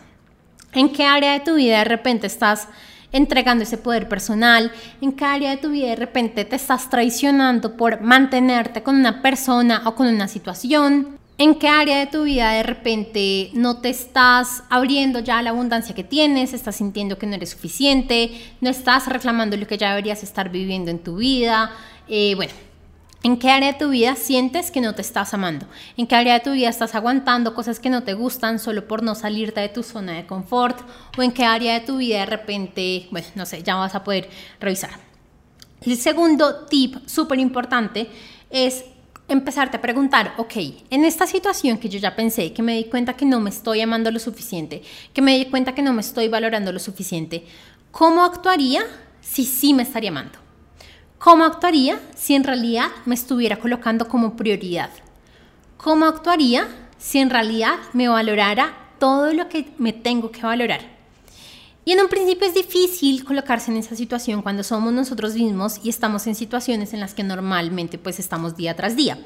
En 0.72 0.90
qué 0.90 1.04
área 1.04 1.32
de 1.32 1.40
tu 1.40 1.54
vida 1.54 1.78
de 1.78 1.84
repente 1.84 2.26
estás 2.26 2.68
entregando 3.12 3.64
ese 3.64 3.78
poder 3.78 4.08
personal, 4.08 4.70
en 5.00 5.12
qué 5.12 5.24
área 5.24 5.50
de 5.50 5.56
tu 5.56 5.70
vida 5.70 5.88
de 5.88 5.96
repente 5.96 6.44
te 6.44 6.56
estás 6.56 6.90
traicionando 6.90 7.76
por 7.76 8.02
mantenerte 8.02 8.82
con 8.82 8.96
una 8.96 9.22
persona 9.22 9.82
o 9.86 9.94
con 9.94 10.06
una 10.06 10.28
situación, 10.28 11.18
¿En 11.40 11.54
qué 11.54 11.68
área 11.68 12.00
de 12.00 12.08
tu 12.08 12.24
vida 12.24 12.50
de 12.50 12.64
repente 12.64 13.50
no 13.54 13.76
te 13.76 13.90
estás 13.90 14.64
abriendo 14.70 15.20
ya 15.20 15.40
la 15.40 15.50
abundancia 15.50 15.94
que 15.94 16.02
tienes? 16.02 16.52
Estás 16.52 16.74
sintiendo 16.74 17.16
que 17.16 17.28
no 17.28 17.36
eres 17.36 17.50
suficiente, 17.50 18.32
no 18.60 18.68
estás 18.68 19.06
reclamando 19.06 19.56
lo 19.56 19.68
que 19.68 19.78
ya 19.78 19.90
deberías 19.90 20.24
estar 20.24 20.50
viviendo 20.50 20.90
en 20.90 20.98
tu 20.98 21.18
vida. 21.18 21.70
Eh, 22.08 22.34
bueno, 22.34 22.52
¿En 23.24 23.36
qué 23.36 23.50
área 23.50 23.72
de 23.72 23.78
tu 23.78 23.90
vida 23.90 24.14
sientes 24.14 24.70
que 24.70 24.80
no 24.80 24.94
te 24.94 25.02
estás 25.02 25.34
amando? 25.34 25.66
¿En 25.96 26.06
qué 26.06 26.14
área 26.14 26.34
de 26.34 26.40
tu 26.40 26.52
vida 26.52 26.68
estás 26.68 26.94
aguantando 26.94 27.52
cosas 27.52 27.80
que 27.80 27.90
no 27.90 28.04
te 28.04 28.14
gustan 28.14 28.60
solo 28.60 28.86
por 28.86 29.02
no 29.02 29.16
salirte 29.16 29.60
de 29.60 29.68
tu 29.68 29.82
zona 29.82 30.12
de 30.12 30.26
confort? 30.26 30.78
¿O 31.16 31.22
en 31.22 31.32
qué 31.32 31.44
área 31.44 31.74
de 31.74 31.80
tu 31.80 31.96
vida 31.96 32.20
de 32.20 32.26
repente, 32.26 33.08
bueno, 33.10 33.26
no 33.34 33.44
sé, 33.44 33.64
ya 33.64 33.74
vas 33.74 33.96
a 33.96 34.04
poder 34.04 34.30
revisar? 34.60 34.90
El 35.80 35.96
segundo 35.96 36.66
tip 36.66 36.96
súper 37.06 37.40
importante 37.40 38.08
es 38.50 38.84
empezarte 39.28 39.76
a 39.76 39.80
preguntar, 39.80 40.34
ok, 40.38 40.54
en 40.90 41.04
esta 41.04 41.26
situación 41.26 41.78
que 41.78 41.88
yo 41.88 41.98
ya 41.98 42.16
pensé, 42.16 42.52
que 42.52 42.62
me 42.62 42.76
di 42.76 42.84
cuenta 42.84 43.12
que 43.12 43.26
no 43.26 43.40
me 43.40 43.50
estoy 43.50 43.82
amando 43.82 44.10
lo 44.10 44.18
suficiente, 44.18 44.82
que 45.12 45.22
me 45.22 45.36
di 45.36 45.46
cuenta 45.46 45.74
que 45.74 45.82
no 45.82 45.92
me 45.92 46.00
estoy 46.00 46.28
valorando 46.28 46.72
lo 46.72 46.78
suficiente, 46.78 47.44
¿cómo 47.90 48.24
actuaría 48.24 48.82
si 49.20 49.44
sí 49.44 49.74
me 49.74 49.82
estaría 49.82 50.10
amando? 50.10 50.38
¿Cómo 51.18 51.44
actuaría 51.44 52.00
si 52.16 52.34
en 52.34 52.44
realidad 52.44 52.88
me 53.04 53.14
estuviera 53.14 53.58
colocando 53.58 54.08
como 54.08 54.36
prioridad? 54.36 54.90
¿Cómo 55.76 56.06
actuaría 56.06 56.66
si 56.96 57.18
en 57.18 57.30
realidad 57.30 57.74
me 57.92 58.08
valorara 58.08 58.72
todo 58.98 59.32
lo 59.32 59.48
que 59.48 59.68
me 59.78 59.92
tengo 59.92 60.30
que 60.30 60.42
valorar? 60.42 60.97
Y 61.88 61.92
en 61.92 62.00
un 62.00 62.08
principio 62.08 62.46
es 62.46 62.52
difícil 62.52 63.24
colocarse 63.24 63.70
en 63.70 63.78
esa 63.78 63.96
situación 63.96 64.42
cuando 64.42 64.62
somos 64.62 64.92
nosotros 64.92 65.32
mismos 65.32 65.80
y 65.82 65.88
estamos 65.88 66.26
en 66.26 66.34
situaciones 66.34 66.92
en 66.92 67.00
las 67.00 67.14
que 67.14 67.24
normalmente 67.24 67.96
pues 67.96 68.18
estamos 68.18 68.58
día 68.58 68.76
tras 68.76 68.94
día. 68.94 69.18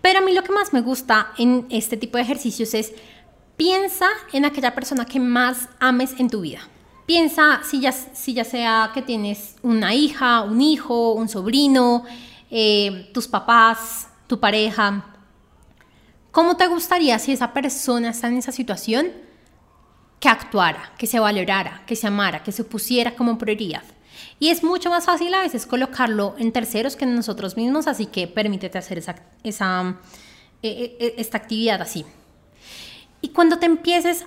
Pero 0.00 0.20
a 0.20 0.22
mí 0.22 0.32
lo 0.32 0.42
que 0.42 0.50
más 0.50 0.72
me 0.72 0.80
gusta 0.80 1.34
en 1.36 1.66
este 1.68 1.98
tipo 1.98 2.16
de 2.16 2.24
ejercicios 2.24 2.72
es 2.72 2.94
piensa 3.58 4.06
en 4.32 4.46
aquella 4.46 4.74
persona 4.74 5.04
que 5.04 5.20
más 5.20 5.68
ames 5.78 6.14
en 6.18 6.30
tu 6.30 6.40
vida. 6.40 6.60
Piensa 7.04 7.60
si 7.62 7.80
ya, 7.80 7.92
si 7.92 8.32
ya 8.32 8.44
sea 8.44 8.92
que 8.94 9.02
tienes 9.02 9.56
una 9.60 9.94
hija, 9.94 10.40
un 10.40 10.62
hijo, 10.62 11.12
un 11.12 11.28
sobrino, 11.28 12.04
eh, 12.50 13.10
tus 13.12 13.28
papás, 13.28 14.08
tu 14.26 14.40
pareja. 14.40 15.04
¿Cómo 16.30 16.56
te 16.56 16.66
gustaría 16.66 17.18
si 17.18 17.32
esa 17.32 17.52
persona 17.52 18.08
está 18.08 18.28
en 18.28 18.38
esa 18.38 18.52
situación? 18.52 19.25
Que 20.20 20.28
actuara, 20.28 20.92
que 20.98 21.06
se 21.06 21.20
valorara, 21.20 21.82
que 21.86 21.96
se 21.96 22.06
amara, 22.06 22.42
que 22.42 22.52
se 22.52 22.64
pusiera 22.64 23.14
como 23.14 23.38
prioridad. 23.38 23.82
Y 24.38 24.48
es 24.48 24.62
mucho 24.62 24.90
más 24.90 25.04
fácil 25.04 25.32
a 25.34 25.42
veces 25.42 25.66
colocarlo 25.66 26.34
en 26.38 26.52
terceros 26.52 26.96
que 26.96 27.04
en 27.04 27.14
nosotros 27.14 27.56
mismos, 27.56 27.86
así 27.86 28.06
que 28.06 28.26
permítete 28.26 28.78
hacer 28.78 28.98
esa, 28.98 29.16
esa 29.42 29.96
e, 30.62 30.68
e, 30.68 31.06
e, 31.06 31.14
esta 31.18 31.38
actividad 31.38 31.80
así. 31.80 32.04
Y 33.20 33.28
cuando 33.28 33.58
te 33.58 33.66
empieces 33.66 34.26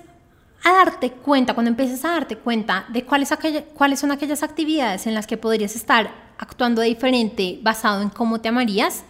a 0.63 0.73
darte 0.73 1.12
cuenta, 1.12 1.54
cuando 1.54 1.69
empieces 1.69 2.04
a 2.06 2.10
darte 2.10 2.38
cuenta 2.38 2.86
de 2.89 3.04
cuáles, 3.04 3.30
cuáles 3.75 3.99
son 3.99 4.12
aquellas 4.12 4.43
actividades 4.43 5.08
en 5.08 5.13
las 5.13 5.28
que 5.28 5.38
podrías 5.38 5.75
estar 5.75 6.12
actuando 6.38 6.82
diferente 6.82 7.60
basado 7.62 8.02
en 8.02 8.10
cómo 8.10 8.41
te 8.41 8.49
amarías, 8.49 9.04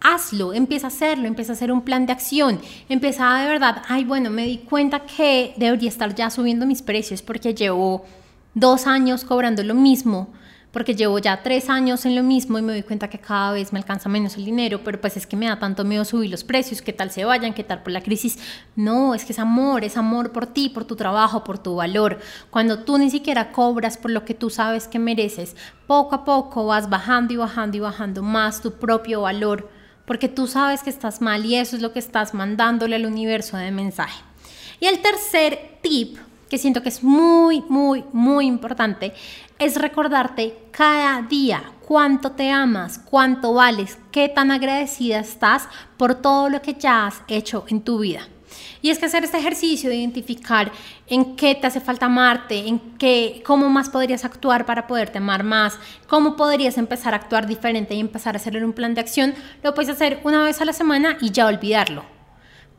hazlo, 0.00 0.54
empieza 0.54 0.86
a 0.86 0.88
hacerlo, 0.88 1.26
empieza 1.26 1.52
a 1.52 1.54
hacer 1.54 1.70
un 1.70 1.82
plan 1.82 2.06
de 2.06 2.12
acción, 2.12 2.60
empieza 2.88 3.36
de 3.38 3.46
verdad, 3.46 3.82
ay, 3.88 4.04
bueno, 4.04 4.30
me 4.30 4.46
di 4.46 4.58
cuenta 4.58 5.00
que 5.00 5.54
debería 5.56 5.88
estar 5.88 6.14
ya 6.14 6.30
subiendo 6.30 6.66
mis 6.66 6.82
precios 6.82 7.22
porque 7.22 7.54
llevo 7.54 8.04
dos 8.54 8.86
años 8.86 9.24
cobrando 9.24 9.62
lo 9.62 9.74
mismo, 9.74 10.32
porque 10.72 10.94
llevo 10.94 11.18
ya 11.18 11.42
tres 11.42 11.68
años 11.68 12.06
en 12.06 12.14
lo 12.14 12.22
mismo 12.22 12.58
y 12.58 12.62
me 12.62 12.72
doy 12.72 12.82
cuenta 12.82 13.10
que 13.10 13.18
cada 13.18 13.52
vez 13.52 13.72
me 13.72 13.80
alcanza 13.80 14.08
menos 14.08 14.36
el 14.36 14.44
dinero, 14.44 14.80
pero 14.84 15.00
pues 15.00 15.16
es 15.16 15.26
que 15.26 15.36
me 15.36 15.46
da 15.46 15.58
tanto 15.58 15.84
miedo 15.84 16.04
subir 16.04 16.30
los 16.30 16.44
precios, 16.44 16.80
qué 16.80 16.92
tal 16.92 17.10
se 17.10 17.24
vayan, 17.24 17.54
qué 17.54 17.64
tal 17.64 17.82
por 17.82 17.92
la 17.92 18.02
crisis. 18.02 18.38
No, 18.76 19.14
es 19.14 19.24
que 19.24 19.32
es 19.32 19.40
amor, 19.40 19.82
es 19.82 19.96
amor 19.96 20.30
por 20.30 20.46
ti, 20.46 20.68
por 20.68 20.84
tu 20.84 20.94
trabajo, 20.94 21.42
por 21.42 21.58
tu 21.58 21.74
valor. 21.74 22.20
Cuando 22.50 22.84
tú 22.84 22.98
ni 22.98 23.10
siquiera 23.10 23.50
cobras 23.50 23.98
por 23.98 24.12
lo 24.12 24.24
que 24.24 24.34
tú 24.34 24.48
sabes 24.48 24.86
que 24.86 25.00
mereces, 25.00 25.56
poco 25.88 26.14
a 26.14 26.24
poco 26.24 26.66
vas 26.66 26.88
bajando 26.88 27.32
y 27.34 27.36
bajando 27.36 27.76
y 27.76 27.80
bajando 27.80 28.22
más 28.22 28.60
tu 28.62 28.74
propio 28.74 29.22
valor, 29.22 29.68
porque 30.10 30.28
tú 30.28 30.48
sabes 30.48 30.82
que 30.82 30.90
estás 30.90 31.20
mal 31.20 31.46
y 31.46 31.54
eso 31.54 31.76
es 31.76 31.82
lo 31.82 31.92
que 31.92 32.00
estás 32.00 32.34
mandándole 32.34 32.96
al 32.96 33.06
universo 33.06 33.56
de 33.56 33.70
mensaje. 33.70 34.20
Y 34.80 34.86
el 34.86 34.98
tercer 34.98 35.78
tip 35.82 36.18
que 36.48 36.58
siento 36.58 36.82
que 36.82 36.88
es 36.88 37.04
muy, 37.04 37.62
muy, 37.68 38.02
muy 38.12 38.46
importante, 38.46 39.12
es 39.60 39.76
recordarte 39.76 40.56
cada 40.72 41.22
día 41.22 41.62
cuánto 41.86 42.32
te 42.32 42.50
amas, 42.50 42.98
cuánto 42.98 43.54
vales, 43.54 43.98
qué 44.10 44.28
tan 44.28 44.50
agradecida 44.50 45.20
estás 45.20 45.68
por 45.96 46.16
todo 46.16 46.48
lo 46.48 46.60
que 46.60 46.74
ya 46.74 47.06
has 47.06 47.22
hecho 47.28 47.64
en 47.68 47.80
tu 47.82 48.00
vida. 48.00 48.26
Y 48.82 48.90
es 48.90 48.98
que 48.98 49.06
hacer 49.06 49.24
este 49.24 49.38
ejercicio 49.38 49.90
de 49.90 49.96
identificar 49.96 50.72
en 51.06 51.36
qué 51.36 51.54
te 51.54 51.66
hace 51.66 51.80
falta 51.80 52.06
amarte, 52.06 52.66
en 52.66 52.78
qué, 52.98 53.42
cómo 53.44 53.68
más 53.68 53.90
podrías 53.90 54.24
actuar 54.24 54.66
para 54.66 54.86
poderte 54.86 55.18
amar 55.18 55.44
más, 55.44 55.78
cómo 56.06 56.36
podrías 56.36 56.78
empezar 56.78 57.14
a 57.14 57.18
actuar 57.18 57.46
diferente 57.46 57.94
y 57.94 58.00
empezar 58.00 58.34
a 58.34 58.38
hacer 58.38 58.62
un 58.64 58.72
plan 58.72 58.94
de 58.94 59.00
acción, 59.00 59.34
lo 59.62 59.74
puedes 59.74 59.90
hacer 59.90 60.20
una 60.24 60.42
vez 60.44 60.60
a 60.60 60.64
la 60.64 60.72
semana 60.72 61.16
y 61.20 61.30
ya 61.30 61.46
olvidarlo. 61.46 62.19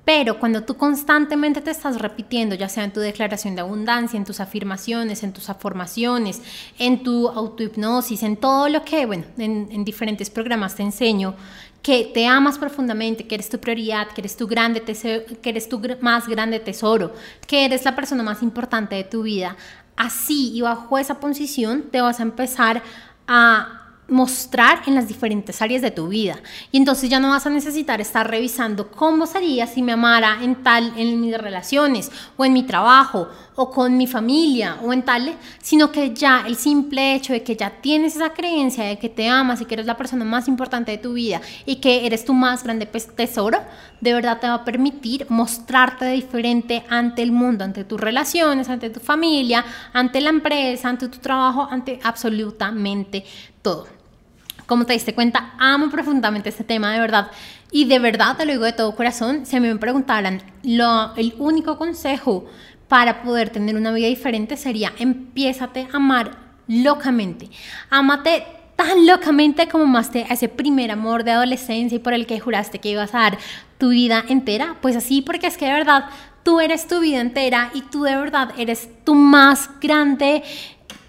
Pero 0.04 0.40
cuando 0.40 0.64
tú 0.64 0.78
constantemente 0.78 1.62
te 1.62 1.70
estás 1.70 2.00
repitiendo, 2.02 2.56
ya 2.56 2.68
sea 2.68 2.84
en 2.84 2.92
tu 2.92 3.00
declaración 3.00 3.56
de 3.56 3.62
abundancia, 3.62 4.18
en 4.18 4.26
tus 4.26 4.40
afirmaciones, 4.40 5.22
en 5.24 5.32
tus 5.32 5.50
afirmaciones, 5.50 6.42
en 6.80 7.04
tu 7.04 7.28
autohipnosis, 7.28 8.24
en 8.24 8.38
todo 8.38 8.68
lo 8.68 8.84
que, 8.84 9.06
bueno, 9.06 9.26
en, 9.38 9.86
diferentes 9.86 10.32
programas 10.32 10.76
te 10.76 10.82
enseño, 10.82 11.36
que 11.84 12.10
te 12.14 12.26
amas 12.26 12.58
profundamente, 12.58 13.28
que 13.28 13.36
eres 13.36 13.50
tu 13.50 13.60
prioridad, 13.60 14.08
que 14.08 14.22
eres 14.22 14.36
tu 14.36 14.48
grande 14.48 14.80
tesoro, 14.82 15.24
que 15.42 15.50
eres 15.50 15.70
tu 15.70 15.80
más 16.02 16.28
grande 16.28 16.60
tesoro, 16.60 17.14
que 17.48 17.66
eres 17.66 17.86
la 17.86 17.96
persona 17.96 18.24
más 18.24 18.42
importante 18.42 18.96
de 18.96 19.04
tu 19.04 19.24
vida, 19.24 19.56
así 19.96 20.52
y 20.54 20.62
bajo 20.62 20.98
esa 20.98 21.20
posición 21.20 21.84
te 21.92 22.02
vas 22.02 22.20
a 22.20 22.24
empezar 22.24 22.82
a 23.28 23.81
mostrar 24.12 24.82
en 24.88 24.96
las 24.96 25.08
diferentes 25.08 25.62
áreas 25.62 25.82
de 25.82 25.90
tu 25.90 26.10
vida. 26.10 26.38
Y 26.72 26.78
entonces 26.78 27.10
ya 27.10 27.20
no 27.20 27.30
vas 27.30 27.46
a 27.46 27.50
necesitar 27.50 28.02
estar 28.02 28.30
revisando 28.30 28.92
cómo 28.92 29.26
sería 29.26 29.66
si 29.68 29.82
me 29.82 29.94
amara 29.94 30.40
en 30.42 30.64
tal, 30.64 30.94
en 30.98 31.22
mis 31.22 31.38
relaciones, 31.38 32.12
o 32.36 32.44
en 32.44 32.52
mi 32.52 32.64
trabajo, 32.64 33.30
o 33.56 33.72
con 33.72 33.96
mi 33.96 34.08
familia, 34.08 34.78
o 34.84 34.92
en 34.92 35.04
tal, 35.04 35.34
sino 35.62 35.94
que 35.94 36.14
ya 36.14 36.44
el 36.46 36.58
simple 36.58 37.16
hecho 37.16 37.32
de 37.32 37.42
que 37.42 37.56
ya 37.56 37.70
tienes 37.82 38.18
esa 38.18 38.34
creencia 38.34 38.84
de 38.84 39.00
que 39.00 39.08
te 39.08 39.30
amas 39.30 39.62
y 39.62 39.66
que 39.66 39.76
eres 39.76 39.86
la 39.86 39.96
persona 39.96 40.26
más 40.26 40.50
importante 40.50 40.92
de 40.92 40.98
tu 40.98 41.14
vida 41.14 41.40
y 41.66 41.78
que 41.78 42.06
eres 42.06 42.26
tu 42.26 42.34
más 42.34 42.64
grande 42.64 42.88
tesoro, 42.88 43.60
de 44.02 44.14
verdad 44.14 44.42
te 44.42 44.48
va 44.48 44.56
a 44.56 44.66
permitir 44.66 45.26
mostrarte 45.30 46.06
diferente 46.08 46.84
ante 46.90 47.22
el 47.22 47.32
mundo, 47.32 47.64
ante 47.64 47.86
tus 47.86 48.00
relaciones, 48.00 48.68
ante 48.68 48.90
tu 48.90 49.00
familia, 49.00 49.64
ante 49.94 50.20
la 50.20 50.32
empresa, 50.32 50.90
ante 50.90 51.08
tu 51.08 51.20
trabajo, 51.20 51.66
ante 51.72 51.98
absolutamente 52.04 53.24
todo. 53.62 54.01
Como 54.72 54.86
te 54.86 54.94
diste 54.94 55.14
cuenta, 55.14 55.52
amo 55.60 55.90
profundamente 55.90 56.48
este 56.48 56.64
tema, 56.64 56.94
de 56.94 57.02
verdad. 57.02 57.30
Y 57.74 57.84
de 57.90 58.00
verdad, 58.00 58.38
te 58.38 58.46
lo 58.46 58.54
digo 58.54 58.64
de 58.64 58.72
todo 58.72 58.96
corazón, 58.96 59.46
si 59.46 59.58
a 59.58 59.60
mí 59.60 59.68
me 59.68 59.76
preguntaran, 59.76 60.42
lo, 60.64 61.14
el 61.18 61.36
único 61.40 61.78
consejo 61.78 62.46
para 62.88 63.22
poder 63.22 63.50
tener 63.50 63.76
una 63.76 63.92
vida 63.92 64.08
diferente 64.08 64.56
sería 64.56 64.94
empiézate 64.98 65.90
a 65.92 65.98
amar 65.98 66.38
locamente. 66.70 67.50
Ámate 67.90 68.46
tan 68.78 69.06
locamente 69.06 69.68
como 69.68 69.84
amaste 69.84 70.26
a 70.30 70.36
ese 70.36 70.48
primer 70.48 70.90
amor 70.90 71.26
de 71.26 71.32
adolescencia 71.32 71.98
y 71.98 72.00
por 72.00 72.14
el 72.14 72.26
que 72.26 72.40
juraste 72.40 72.80
que 72.80 72.92
ibas 72.92 73.14
a 73.14 73.24
dar 73.24 73.40
tu 73.78 73.90
vida 73.90 74.24
entera. 74.30 74.78
Pues 74.82 74.96
así, 74.96 75.22
porque 75.22 75.48
es 75.48 75.58
que 75.58 75.66
de 75.66 75.74
verdad 75.74 76.06
tú 76.44 76.62
eres 76.62 76.88
tu 76.88 77.02
vida 77.02 77.20
entera 77.20 77.72
y 77.74 77.82
tú 77.82 78.04
de 78.04 78.16
verdad 78.16 78.54
eres 78.58 78.88
tu 79.04 79.16
más 79.16 79.70
grande 79.82 80.44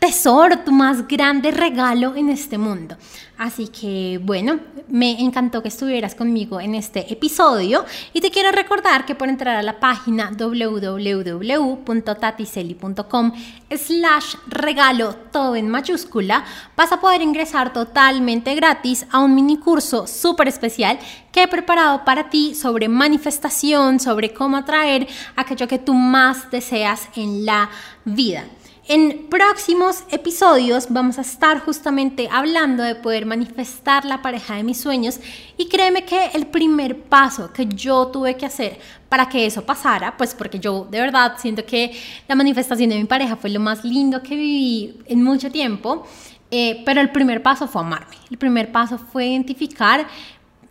tesoro, 0.03 0.59
tu 0.59 0.73
más 0.73 1.07
grande 1.07 1.53
regalo 1.53 2.17
en 2.17 2.29
este 2.29 2.59
mundo. 2.59 2.97
Así 3.38 3.69
que 3.69 4.19
bueno, 4.21 4.59
me 4.88 5.21
encantó 5.21 5.62
que 5.62 5.69
estuvieras 5.69 6.17
conmigo 6.17 6.61
en 6.61 6.75
este 6.75 7.12
episodio 7.12 7.85
y 8.12 8.21
te 8.21 8.33
quiero 8.33 8.51
recordar 8.51 9.07
que 9.07 9.15
por 9.15 9.29
entrar 9.29 9.55
a 9.55 9.62
la 9.62 9.79
página 9.79 10.33
www.tatiseli.com 10.37 13.33
slash 13.71 14.35
regalo 14.49 15.15
todo 15.31 15.55
en 15.55 15.69
mayúscula 15.69 16.45
vas 16.77 16.91
a 16.91 17.01
poder 17.01 17.23
ingresar 17.23 17.73
totalmente 17.73 18.57
gratis 18.57 19.07
a 19.12 19.21
un 19.21 19.37
mini 19.37 19.57
curso 19.57 20.09
súper 20.09 20.49
especial 20.49 20.99
que 21.31 21.45
he 21.45 21.49
preparado 21.49 22.05
para 22.05 22.29
ti 22.29 22.57
sobre 22.57 22.88
manifestación, 22.88 24.01
sobre 24.01 24.35
cómo 24.35 24.57
atraer 24.57 25.07
aquello 25.37 25.69
que 25.69 25.79
tú 25.79 25.95
más 25.95 26.51
deseas 26.51 27.09
en 27.15 27.47
la 27.47 27.71
vida. 28.05 28.47
En 28.95 29.29
próximos 29.31 30.05
episodios 30.11 30.89
vamos 30.91 31.17
a 31.17 31.23
estar 31.23 31.61
justamente 31.61 32.29
hablando 32.31 32.83
de 32.83 32.95
poder 32.95 33.25
manifestar 33.25 34.05
la 34.05 34.21
pareja 34.21 34.57
de 34.57 34.65
mis 34.65 34.79
sueños 34.83 35.19
y 35.57 35.67
créeme 35.67 36.05
que 36.05 36.27
el 36.35 36.47
primer 36.49 37.01
paso 37.05 37.51
que 37.55 37.65
yo 37.65 38.09
tuve 38.09 38.37
que 38.37 38.45
hacer 38.45 38.79
para 39.09 39.31
que 39.31 39.47
eso 39.47 39.65
pasara, 39.65 40.15
pues 40.19 40.35
porque 40.35 40.59
yo 40.59 40.87
de 40.91 41.01
verdad 41.01 41.37
siento 41.39 41.65
que 41.65 41.99
la 42.29 42.35
manifestación 42.35 42.91
de 42.91 42.99
mi 42.99 43.05
pareja 43.05 43.37
fue 43.37 43.49
lo 43.49 43.61
más 43.61 43.83
lindo 43.83 44.23
que 44.23 44.37
viví 44.37 44.99
en 45.07 45.25
mucho 45.25 45.51
tiempo, 45.51 46.07
eh, 46.51 46.83
pero 46.85 47.01
el 47.01 47.11
primer 47.13 47.43
paso 47.43 47.67
fue 47.67 47.81
amarme, 47.81 48.17
el 48.31 48.37
primer 48.37 48.73
paso 48.73 48.99
fue 48.99 49.29
identificar 49.29 50.07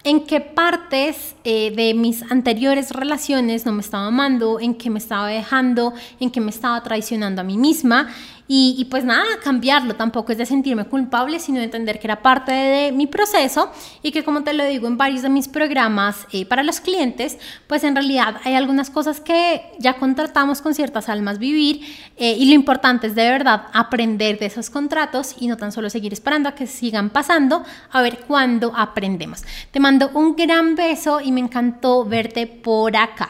en 0.04 0.26
qué 0.26 0.42
partes 0.42 1.36
eh, 1.44 1.72
de 1.76 1.94
mis 1.94 2.24
anteriores 2.32 2.92
relaciones 2.92 3.66
no 3.66 3.74
me 3.74 3.82
estaba 3.82 4.08
amando, 4.08 4.60
en 4.60 4.76
qué 4.76 4.90
me 4.90 5.00
estaba 5.00 5.28
dejando, 5.28 5.94
en 6.20 6.32
qué 6.32 6.42
me 6.42 6.50
estaba 6.50 6.82
traicionando 6.84 7.42
a 7.42 7.44
mí 7.44 7.58
misma 7.58 8.10
y, 8.54 8.84
pues 8.92 9.06
nada, 9.06 9.24
cambiarlo 9.42 9.96
tampoco 9.96 10.34
es 10.34 10.38
de 10.38 10.46
sentirme 10.46 10.84
culpable, 10.84 11.40
sino 11.40 11.60
de 11.60 11.64
entender 11.64 12.00
que 12.00 12.08
era 12.08 12.22
parte 12.22 12.52
de, 12.52 12.92
mi 12.92 13.08
proceso 13.08 13.72
y 14.04 14.12
que 14.12 14.26
como 14.26 14.44
te 14.44 14.52
lo 14.52 14.66
digo 14.66 14.88
en 14.88 14.98
varios 14.98 15.22
de 15.22 15.30
mis 15.30 15.48
programas 15.48 16.28
eh, 16.34 16.46
para 16.46 16.62
los 16.62 16.82
clientes, 16.82 17.38
pues 17.68 17.86
en 17.86 17.96
realidad 17.96 18.42
hay 18.44 18.56
algunas 18.56 18.90
cosas 18.90 19.22
que 19.22 19.72
ya 19.80 19.94
contratamos 19.94 20.62
con 20.62 20.76
ciertas 20.76 21.08
almas 21.08 21.40
vivir 21.40 21.80
eh, 22.18 22.36
y 22.38 22.48
lo 22.48 22.54
importante 22.54 23.08
es 23.08 23.16
de 23.16 23.30
verdad 23.30 23.68
aprender 23.72 24.38
de 24.38 24.48
esos 24.48 24.70
contratos 24.70 25.34
y 25.40 25.48
no 25.48 25.56
tan 25.56 25.72
solo 25.72 25.90
seguir 25.90 26.12
esperando 26.12 26.50
a 26.50 26.52
que 26.54 26.68
sigan 26.68 27.10
pasando, 27.10 27.64
a 27.90 28.02
ver 28.02 28.20
cuándo 28.28 28.74
aprendemos. 28.76 29.44
Te 29.72 29.80
mando 29.80 30.10
un 30.14 30.36
gran 30.36 30.76
beso 30.76 31.22
y 31.22 31.32
me 31.32 31.40
encantó 31.40 32.04
verte 32.04 32.48
por 32.48 32.98
acá. 32.98 33.30